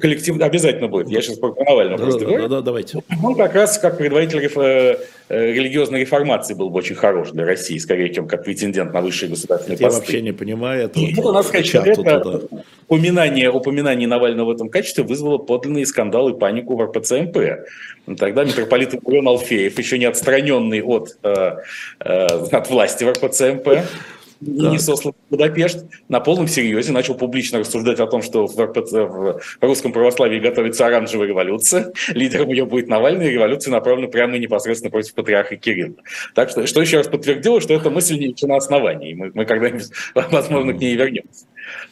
[0.00, 1.08] коллектив обязательно будет.
[1.08, 2.48] Я сейчас про Навального да, просто да, говорю.
[2.48, 3.02] Да, да, давайте.
[3.22, 4.56] Он как раз как предводитель реф...
[4.56, 9.00] Э, э, религиозной реформации был бы очень хорош для России, скорее, чем как претендент на
[9.00, 9.98] высшие государственные Я посты.
[9.98, 11.04] Я вообще не понимаю этого.
[11.04, 12.48] И вот у нас, конечно, это
[12.88, 17.38] упоминание, упоминание Навального в этом качестве вызвало подлинные скандалы и панику в РПЦМП.
[18.18, 21.56] Тогда митрополит Иван Алфеев, еще не отстраненный от, э,
[21.98, 23.68] от власти в РПЦМП,
[24.40, 24.72] так.
[24.72, 28.92] не сослан в Будапешт, на полном серьезе начал публично рассуждать о том, что в, РПЦ,
[28.92, 34.40] в русском православии готовится оранжевая революция, лидером ее будет Навальный, и революция направлена прямо и
[34.40, 35.96] непосредственно против патриарха Кирилла.
[36.34, 39.90] Так что, что еще раз подтвердило, что эта мысль не на основании, мы, мы когда-нибудь,
[40.14, 41.46] возможно, к ней вернемся.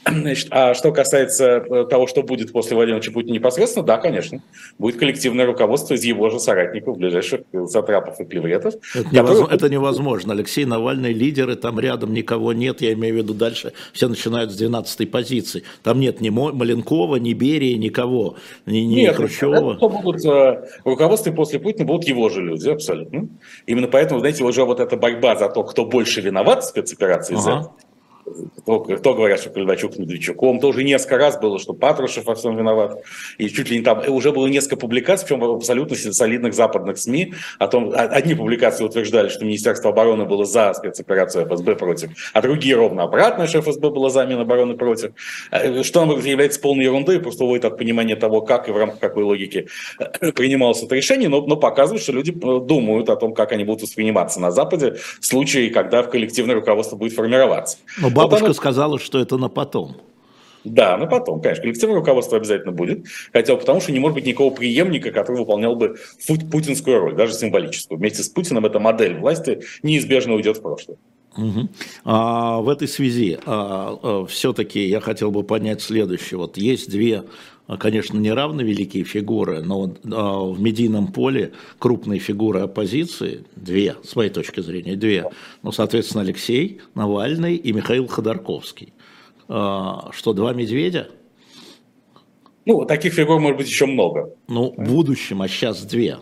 [0.06, 4.42] Значит, а что касается э, того, что будет после Владимира Путина непосредственно, да, конечно,
[4.78, 8.74] будет коллективное руководство из его же соратников, ближайших сатрапов и клевретов.
[8.94, 9.22] Это, которые...
[9.22, 10.32] невозможно, это невозможно.
[10.34, 14.52] Алексей Навальный лидер, и там рядом никого нет, я имею в виду дальше, все начинают
[14.52, 15.62] с 12 позиции.
[15.82, 19.74] Там нет ни Маленкова, ни Берии, никого, ни, ни нет, Хрущева.
[19.76, 23.28] Это будут, э, руководстве после Путина будут его же люди, абсолютно.
[23.66, 27.72] Именно поэтому, знаете, уже вот эта борьба за то, кто больше виноват в спецоперации ага
[28.58, 32.56] кто, кто говорят, что Кондачук с Медведчуком, тоже несколько раз было, что Патрушев во всем
[32.56, 33.02] виноват.
[33.38, 37.68] И чуть ли не там, уже было несколько публикаций, причем абсолютно солидных западных СМИ, о
[37.68, 43.02] том, одни публикации утверждали, что Министерство обороны было за спецоперацию ФСБ против, а другие ровно
[43.02, 45.12] обратно, что ФСБ было за Минобороны против.
[45.50, 49.00] Э, что нам является полной ерундой, просто уводит от понимания того, как и в рамках
[49.00, 49.68] какой логики
[49.98, 53.64] э, принималось это решение, но, но показывает, что люди э, думают о том, как они
[53.64, 57.78] будут восприниматься на Западе в случае, когда в коллективное руководство будет формироваться.
[58.14, 59.96] Бабушка вот сказала, что это на потом.
[60.64, 61.62] Да, на потом, конечно.
[61.62, 63.06] Коллективное руководство обязательно будет.
[63.32, 65.96] Хотя потому, что не может быть никакого преемника, который выполнял бы
[66.50, 67.98] путинскую роль, даже символическую.
[67.98, 70.96] Вместе с Путиным эта модель власти неизбежно уйдет в прошлое.
[71.36, 71.68] Угу.
[72.04, 76.38] А, в этой связи а, а, все-таки я хотел бы понять следующее.
[76.38, 77.24] Вот есть две
[77.78, 84.14] конечно, не равно великие фигуры, но а, в медийном поле крупные фигуры оппозиции, две, с
[84.16, 85.30] моей точки зрения, две,
[85.62, 88.92] ну, соответственно, Алексей Навальный и Михаил Ходорковский.
[89.48, 91.08] А, что, два медведя?
[92.66, 94.34] Ну, таких фигур может быть еще много.
[94.48, 96.18] Ну, в будущем, а сейчас две.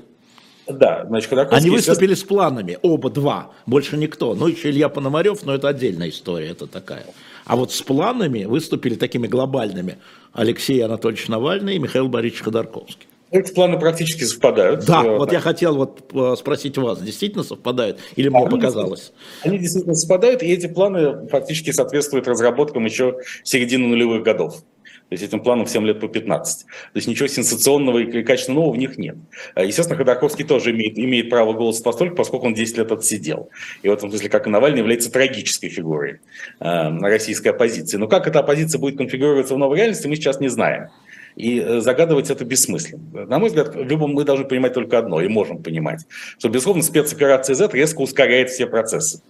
[0.68, 1.68] Да, значит, Ходорковский...
[1.68, 4.34] Они выступили с планами, оба два, больше никто.
[4.34, 7.06] Ну, еще Илья Пономарев, но это отдельная история, это такая.
[7.44, 9.98] А вот с планами выступили такими глобальными
[10.32, 13.08] Алексей Анатольевич Навальный и Михаил Борисович Ходорковский.
[13.32, 14.84] Эти планы практически совпадают.
[14.84, 15.32] Да, вот так.
[15.32, 19.12] я хотел вот э, спросить вас, действительно совпадают или мне они показалось?
[19.42, 24.62] Они действительно совпадают, и эти планы фактически соответствуют разработкам еще середины нулевых годов.
[25.08, 26.64] То есть этим планам всем лет по 15.
[26.64, 29.16] То есть ничего сенсационного и качественного в них нет.
[29.54, 33.50] А, естественно, Ходорковский тоже имеет, имеет право голоса постольку, поскольку он 10 лет отсидел.
[33.82, 36.20] И в этом смысле, как и Навальный, является трагической фигурой
[36.60, 37.98] э, российской оппозиции.
[37.98, 40.88] Но как эта оппозиция будет конфигурироваться в новой реальности, мы сейчас не знаем.
[41.36, 43.26] И э, загадывать это бессмысленно.
[43.26, 46.06] На мой взгляд, в любом мы должны понимать только одно, и можем понимать,
[46.38, 49.22] что, безусловно, спецоперация Z резко ускоряет все процессы.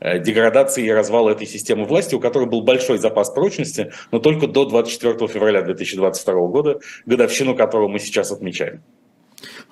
[0.00, 4.46] Э, деградации и развала этой системы власти, у которой был большой запас прочности, но только
[4.46, 8.80] до 24 февраля 2022 года, годовщину которого мы сейчас отмечаем.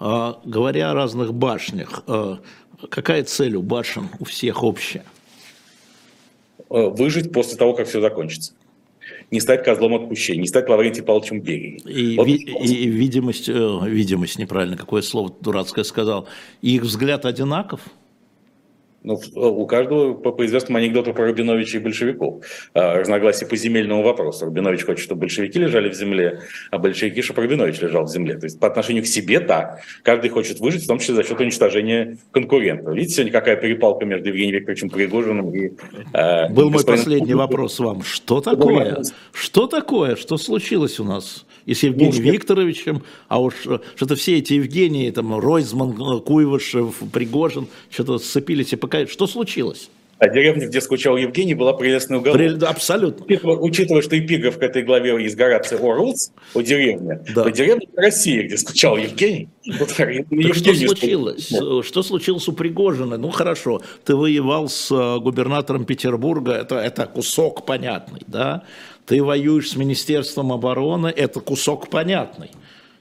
[0.00, 2.40] А, говоря о разных башнях, а,
[2.90, 5.04] какая цель у башен у всех общая?
[6.70, 8.52] Э, выжить после того, как все закончится
[9.30, 11.78] не стать козлом отпущения, не стать Лаврентием Павловичем Берией.
[11.84, 12.28] И, вот.
[12.28, 16.28] и, и видимость, э, видимость, неправильно, какое слово дурацкое сказал,
[16.62, 17.80] и их взгляд одинаков–
[19.06, 22.44] ну, у каждого по, по известному анекдоту про Рубиновича и большевиков.
[22.74, 24.46] А, разногласия по земельному вопросу.
[24.46, 26.40] Рубинович хочет, чтобы большевики лежали в земле,
[26.72, 28.36] а большевики, чтобы Рубинович лежал в земле.
[28.36, 31.40] То есть по отношению к себе, да, каждый хочет выжить, в том числе за счет
[31.40, 32.90] уничтожения конкурента.
[32.90, 35.72] Видите, сегодня какая перепалка между Евгением Викторовичем Пригожиным и...
[36.12, 38.02] Э, Был мой последний вопрос вам.
[38.02, 39.04] Что такое?
[39.32, 40.16] Что такое?
[40.16, 41.46] Что случилось у нас?
[41.66, 46.20] и с Евгением ну, Викторовичем, а уж э, что-то все эти Евгении, там, Ройзман, э,
[46.20, 48.95] Куйвышев, Пригожин, что-то сцепились и пока...
[49.04, 49.90] Что случилось?
[50.18, 52.38] А деревня, где скучал Евгений, была прелестный уголок.
[52.38, 52.64] При...
[52.64, 53.26] Абсолютно.
[53.60, 57.44] Учитывая, что эпиграф к этой главе из Горация Орлс о деревне, да.
[57.44, 59.48] то деревня России, где скучал Евгений.
[59.78, 61.52] Вот, что случилось?
[61.84, 63.18] Что случилось у Пригожина?
[63.18, 68.62] Ну хорошо, ты воевал с э, губернатором Петербурга, это, это кусок понятный, да?
[69.06, 72.50] ты воюешь с Министерством обороны, это кусок понятный.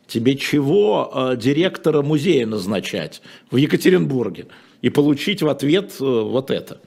[0.07, 4.45] Тебе чего э, директора музея назначать в Екатеринбурге
[4.85, 6.79] и получить в ответ э, вот это?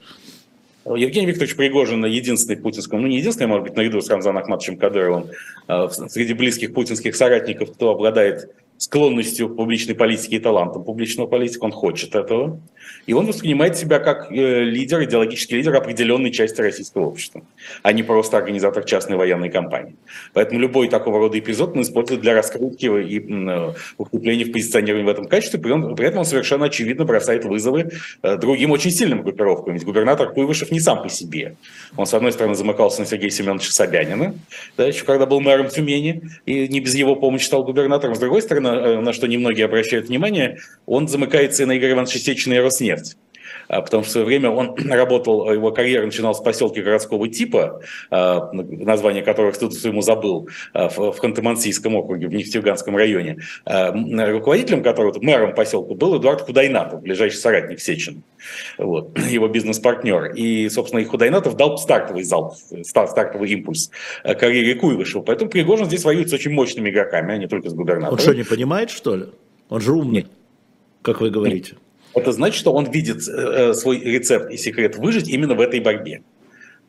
[0.85, 5.25] Евгений Викторович Пригожин единственный путинский, ну не единственный, может быть, наряду с Рамзаном Ахматовичем Кадыровым,
[5.67, 11.65] э, среди близких путинских соратников, кто обладает склонностью к публичной политике и талантом публичного политика,
[11.65, 12.59] он хочет этого.
[13.05, 17.41] И он воспринимает себя как э, лидер, идеологический лидер определенной части российского общества,
[17.83, 19.95] а не просто организатор частной военной кампании.
[20.33, 25.09] Поэтому любой такого рода эпизод он использует для раскрутки и э, укрепления в позиционировании в
[25.09, 25.59] этом качестве.
[25.59, 29.73] При, он, при этом он совершенно очевидно бросает вызовы э, другим очень сильным группировкам.
[29.73, 31.55] Ведь губернатор Куйвышев не сам по себе.
[31.97, 34.35] Он, с одной стороны, замыкался на Сергея Семеновича Собянина,
[34.77, 38.15] да, еще когда был мэром Тюмени, и не без его помощи стал губернатором.
[38.15, 42.59] С другой стороны, на что немногие обращают внимание, он замыкается на Игоря Ивановича Сечина и
[42.59, 43.17] Роснефть.
[43.69, 47.81] А, потому что в свое время он работал, его карьера начиналась в поселке городского типа,
[48.09, 53.37] а, название которого кто-то ему забыл, а, в Ханты-Мансийском округе, в Нефтеюганском районе.
[53.65, 58.23] Руководителем которого, мэром поселка, был Эдуард Худайнатов, ближайший соратник Сечин,
[58.77, 60.33] вот, его бизнес-партнер.
[60.33, 63.91] И, собственно, и Худайнатов дал стартовый залп, стартовый импульс
[64.23, 65.21] карьере Куйвышева.
[65.21, 68.13] Поэтому Пригожин здесь воюет с очень мощными игроками, а не только с губернатором.
[68.13, 69.25] Он что, не понимает, что ли?
[69.69, 70.31] Он же умный, Нет.
[71.03, 71.73] как вы говорите.
[71.73, 71.81] Нет.
[72.15, 76.21] Это значит, что он видит э, свой рецепт и секрет выжить именно в этой борьбе.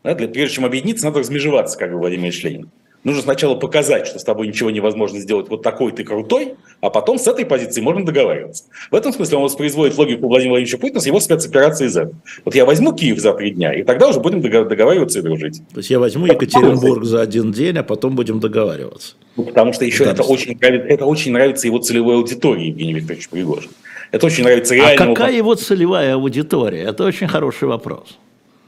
[0.03, 2.71] Да, для, прежде чем объединиться, надо размежеваться, как говорил Владимир Ленин.
[3.03, 7.19] Нужно сначала показать, что с тобой ничего невозможно сделать, вот такой ты крутой, а потом
[7.19, 8.65] с этой позиции можно договариваться.
[8.91, 12.11] В этом смысле он воспроизводит логику Владимира Владимировича Путина с его спецоперацией Z.
[12.45, 15.63] Вот я возьму Киев за три дня, и тогда уже будем договариваться и дружить.
[15.73, 19.15] То есть я возьму Екатеринбург за один день, а потом будем договариваться.
[19.37, 23.31] Ну, потому что еще это очень, нравится, это очень нравится его целевой аудитории, Евгений Викторович
[23.31, 23.71] Пригожин.
[24.11, 25.13] Это очень нравится реальному...
[25.13, 26.83] А какая его целевая аудитория?
[26.83, 28.19] Это очень хороший вопрос.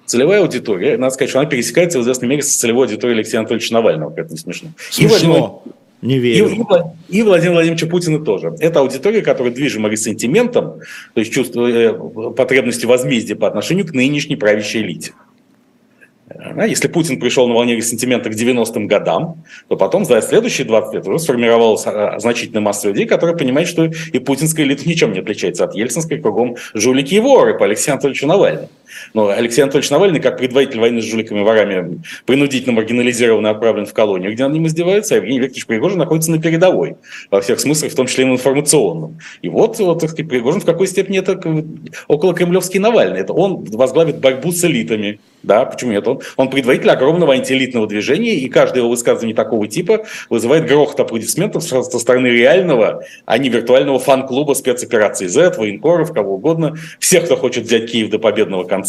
[0.07, 3.72] Целевая аудитория, надо сказать, что она пересекается в известной мере с целевой аудиторией Алексея Анатольевича
[3.72, 4.68] Навального, как это не смешно.
[4.90, 5.62] Смешно.
[5.66, 6.49] И не верю.
[6.49, 8.55] И, и, и Владимира Владимировича Путина тоже.
[8.59, 10.80] Это аудитория, которая движима ресентиментом,
[11.14, 11.93] то есть чувство э,
[12.32, 15.12] потребности возмездия по отношению к нынешней правящей элите.
[16.66, 21.07] Если Путин пришел на волне ресентимента к 90-м годам, то потом за следующие 20 лет
[21.07, 25.64] уже сформировалась а, значительная масса людей, которые понимают, что и путинская элита ничем не отличается
[25.64, 28.68] от ельцинской, кругом жулики и воры по Алексею Анатольевичу Навальному.
[29.14, 33.93] Но Алексей Анатольевич Навальный, как предводитель войны с жуликами ворами, принудительно маргинализирован и отправлен в
[33.93, 36.97] колонию, где над ним издеваются, а Евгений Викторович Пригожин находится на передовой,
[37.30, 39.18] во всех смыслах, в том числе и информационном.
[39.43, 41.40] И вот, вот так сказать, Пригожин в какой степени это
[42.09, 43.20] около кремлевский Навальный.
[43.20, 46.07] Это он возглавит борьбу с элитами, да, почему нет?
[46.07, 51.64] Он, он предводитель огромного антиэлитного движения, и каждое его высказывание такого типа вызывает грохот аплодисментов
[51.64, 57.64] со стороны реального, а не виртуального фан-клуба спецоперации Z, военкоров, кого угодно, всех, кто хочет
[57.64, 58.82] взять Киев до победного конца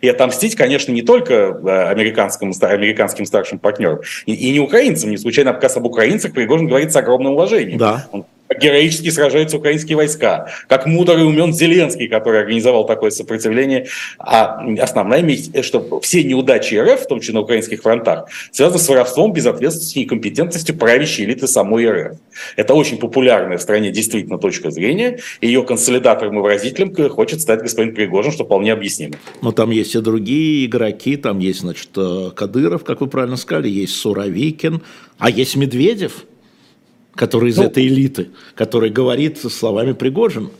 [0.00, 5.16] и отомстить, конечно, не только э, американским, американским старшим партнерам, и, и не украинцам, не
[5.16, 7.78] случайно отказ об украинцах Пригожин говорит с огромным уважением.
[7.78, 8.06] Да.
[8.12, 8.24] Он
[8.56, 13.86] героически сражаются украинские войска, как мудр и умен Зеленский, который организовал такое сопротивление.
[14.18, 18.88] А основная месть, что все неудачи РФ, в том числе на украинских фронтах, связаны с
[18.88, 22.16] воровством, безответственностью и некомпетентностью правящей элиты самой РФ.
[22.56, 25.18] Это очень популярная в стране действительно точка зрения.
[25.40, 29.14] Ее консолидатором и выразителем хочет стать господин Пригожин, что вполне объяснимо.
[29.42, 33.68] Но там есть и другие игроки, там есть, значит, э, Кадыров, как вы правильно сказали,
[33.68, 34.82] есть Суровикин,
[35.18, 36.24] а есть Медведев–
[37.18, 40.50] который из ну, этой элиты, который говорит словами Пригожина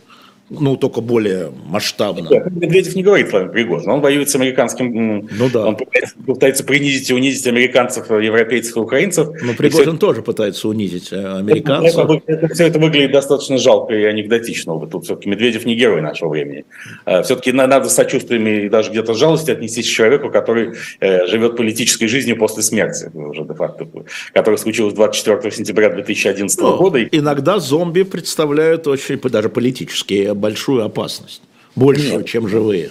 [0.50, 2.28] ну, только более масштабно.
[2.50, 5.28] Медведев не говорит словами Пригожина, он воюет с американским...
[5.30, 5.66] Ну да.
[5.66, 9.28] Он пытается, пытается принизить и унизить американцев, европейцев и украинцев.
[9.42, 9.98] Но Пригожин все...
[9.98, 11.98] тоже пытается унизить э, американцев.
[11.98, 14.78] Это, это, это, все это выглядит достаточно жалко и анекдотично.
[14.86, 16.64] Тут все-таки Медведев не герой нашего времени.
[17.04, 22.06] Э, все-таки надо сочувствием и даже где-то жалости отнестись к человеку, который э, живет политической
[22.06, 23.86] жизнью после смерти, уже де-факто,
[24.32, 27.02] которая случилась 24 сентября 2011 ну, года.
[27.02, 31.42] Иногда зомби представляют очень, даже политические большую опасность.
[31.76, 32.26] Больше, нет.
[32.26, 32.90] чем живые.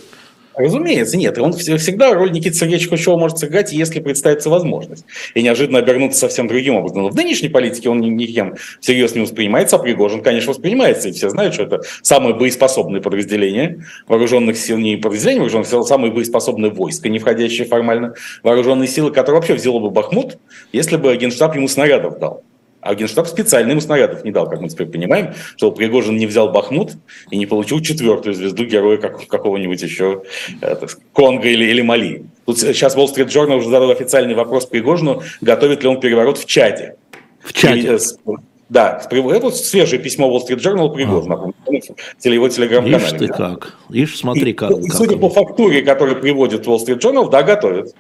[0.58, 1.38] Разумеется, нет.
[1.38, 5.06] Он всегда роль Никиты Сергеевича Хрущева может сыграть, если представится возможность.
[5.36, 7.04] И неожиданно обернуться совсем другим образом.
[7.04, 11.10] Но в нынешней политике он никем всерьез не воспринимается, а Пригожин, конечно, воспринимается.
[11.10, 15.84] И все знают, что это самое боеспособное подразделение вооруженных сил, не подразделение вооруженных сил, а
[15.84, 20.40] самые боеспособные войска, не входящие формально вооруженные силы, которые вообще взяло бы Бахмут,
[20.74, 22.44] если бы Генштаб ему снарядов дал.
[22.88, 26.50] А Генштаб специально ему снарядов не дал, как мы теперь понимаем, что Пригожин не взял
[26.50, 26.94] Бахмут
[27.30, 30.24] и не получил четвертую звезду героя как, какого-нибудь еще
[30.62, 32.24] это, Конго или, или Мали.
[32.46, 36.46] Тут сейчас Wall Street Journal уже задал официальный вопрос Пригожину, готовит ли он переворот в
[36.46, 36.96] Чаде.
[37.42, 37.98] В Чаде?
[37.98, 38.32] И,
[38.70, 42.30] да, это свежее письмо Wall Street Journal Пригожина, а.
[42.30, 43.04] его телеграм-канале.
[43.04, 44.72] Ишь ты как, ишь смотри как.
[44.72, 47.94] И, и судя по фактуре, которую приводит Wall Street Journal, да, готовит.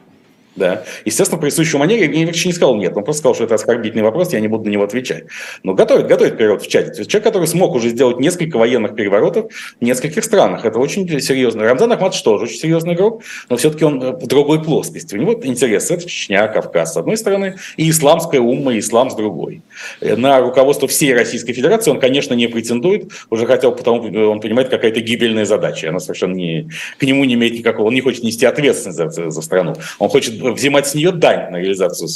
[0.57, 0.83] Да.
[1.05, 2.97] Естественно, при присущей манере Евгений Викторович не сказал нет.
[2.97, 5.25] Он просто сказал, что это оскорбительный вопрос, я не буду на него отвечать.
[5.63, 6.91] Но готовит, готовит переворот в чате.
[6.91, 10.65] То есть человек, который смог уже сделать несколько военных переворотов в нескольких странах.
[10.65, 11.63] Это очень серьезно.
[11.63, 15.15] Рамзан Ахматович тоже очень серьезный игрок, но все-таки он э, в другой плоскости.
[15.15, 15.93] У него интересы.
[15.93, 19.61] Это Чечня, Кавказ с одной стороны, и исламская умма, и ислам с другой.
[20.01, 24.41] Э, на руководство всей Российской Федерации он, конечно, не претендует, уже хотел, потому э, он
[24.41, 25.89] понимает, какая-то гибельная задача.
[25.89, 29.41] Она совершенно не, к нему не имеет никакого, он не хочет нести ответственность за, за
[29.41, 29.75] страну.
[29.99, 32.07] Он хочет взимать с нее дань на реализацию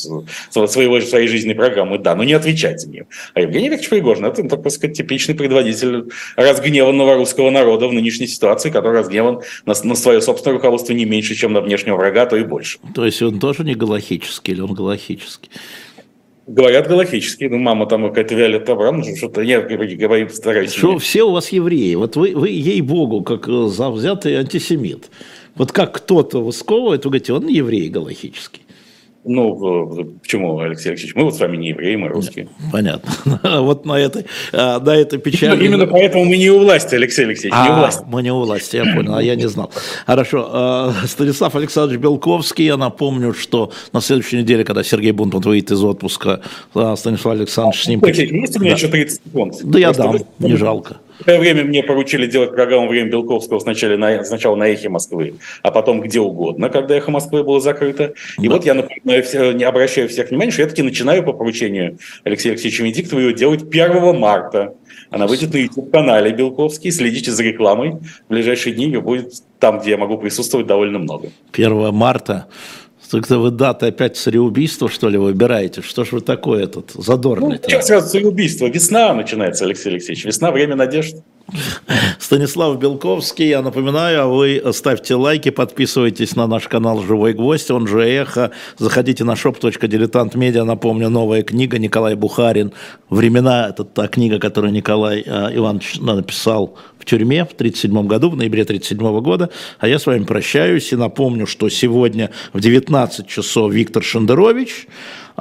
[0.49, 3.07] своего, своей жизненной программы, да, но не отвечать за нее.
[3.33, 6.05] А Евгений Викторович Пригожин– это, так сказать, типичный предводитель
[6.35, 11.35] разгневанного русского народа в нынешней ситуации, который разгневан на, на свое собственное руководство не меньше,
[11.35, 12.79] чем на внешнего врага, а то и больше.
[12.93, 15.49] То есть он тоже не галахический или он галахический?
[16.47, 20.73] Говорят галактический, ну мама там какая-то Виолетта Абрам, что-то я говорю, стараюсь.
[20.73, 25.11] Что все у вас евреи, вот вы, вы ей-богу, как завзятый антисемит.
[25.55, 28.63] Вот как кто-то высковывает, вы говорите, он еврей галахический.
[29.23, 31.15] Ну, почему, Алексей Алексеевич?
[31.15, 32.49] Мы вот с вами не евреи, мы русские.
[32.71, 33.11] Понятно.
[33.61, 35.63] Вот на этой, а, на этой печали.
[35.63, 38.03] Именно поэтому мы не у власти, Алексей Алексеевич, не у а, власти.
[38.07, 39.71] Мы не у власти, я понял, а я не знал.
[40.07, 40.49] Хорошо.
[40.51, 45.83] А, Станислав Александрович Белковский, я напомню, что на следующей неделе, когда Сергей Бунтман выйдет из
[45.83, 46.41] отпуска,
[46.71, 48.03] Станислав Александрович с ним...
[48.03, 49.55] Есть у меня еще 30 секунд?
[49.63, 54.23] Да я дам, не жалко свое время мне поручили делать программу «Время Белковского» сначала на,
[54.23, 58.13] сначала на «Эхе Москвы», а потом где угодно, когда «Эхо Москвы» было закрыто.
[58.39, 58.53] И да.
[58.55, 62.83] вот я напоминаю, не обращаю всех внимания, что я таки начинаю по поручению Алексея Алексеевича
[62.83, 64.75] Медиктова ее делать 1 марта.
[65.09, 66.91] Она выйдет на YouTube-канале Белковский.
[66.91, 67.97] Следите за рекламой.
[68.27, 71.29] В ближайшие дни ее будет там, где я могу присутствовать, довольно много.
[71.51, 72.47] 1 марта.
[73.11, 75.81] Так-то вы даты опять цареубийства, что ли, выбираете?
[75.81, 77.49] Что ж вы такой этот задорный?
[77.49, 78.67] Ну, сейчас сразу цареубийство.
[78.67, 80.23] Весна начинается, Алексей Алексеевич.
[80.23, 81.17] Весна– время надежд.
[82.19, 87.87] Станислав Белковский, я напоминаю, а вы ставьте лайки, подписывайтесь на наш канал «Живой гвоздь», он
[87.87, 88.51] же «Эхо».
[88.77, 92.71] Заходите на shop.diletantmedia, напомню, новая книга Николай Бухарин.
[93.09, 98.37] «Времена»– это та книга, которую Николай э, Иванович написал в тюрьме в 1937 году, в
[98.37, 99.49] ноябре 1937 года.
[99.79, 104.87] А я с вами прощаюсь и напомню, что сегодня в 19 часов Виктор Шендерович,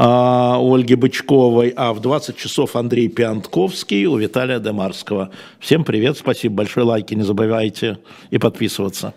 [0.02, 5.30] а, Ольги Бычковой, а в 20 часов Андрей Пиантковский у Виталия Демарского.
[5.58, 7.98] Всем привет, спасибо большое, лайки не забывайте
[8.30, 9.12] и подписываться.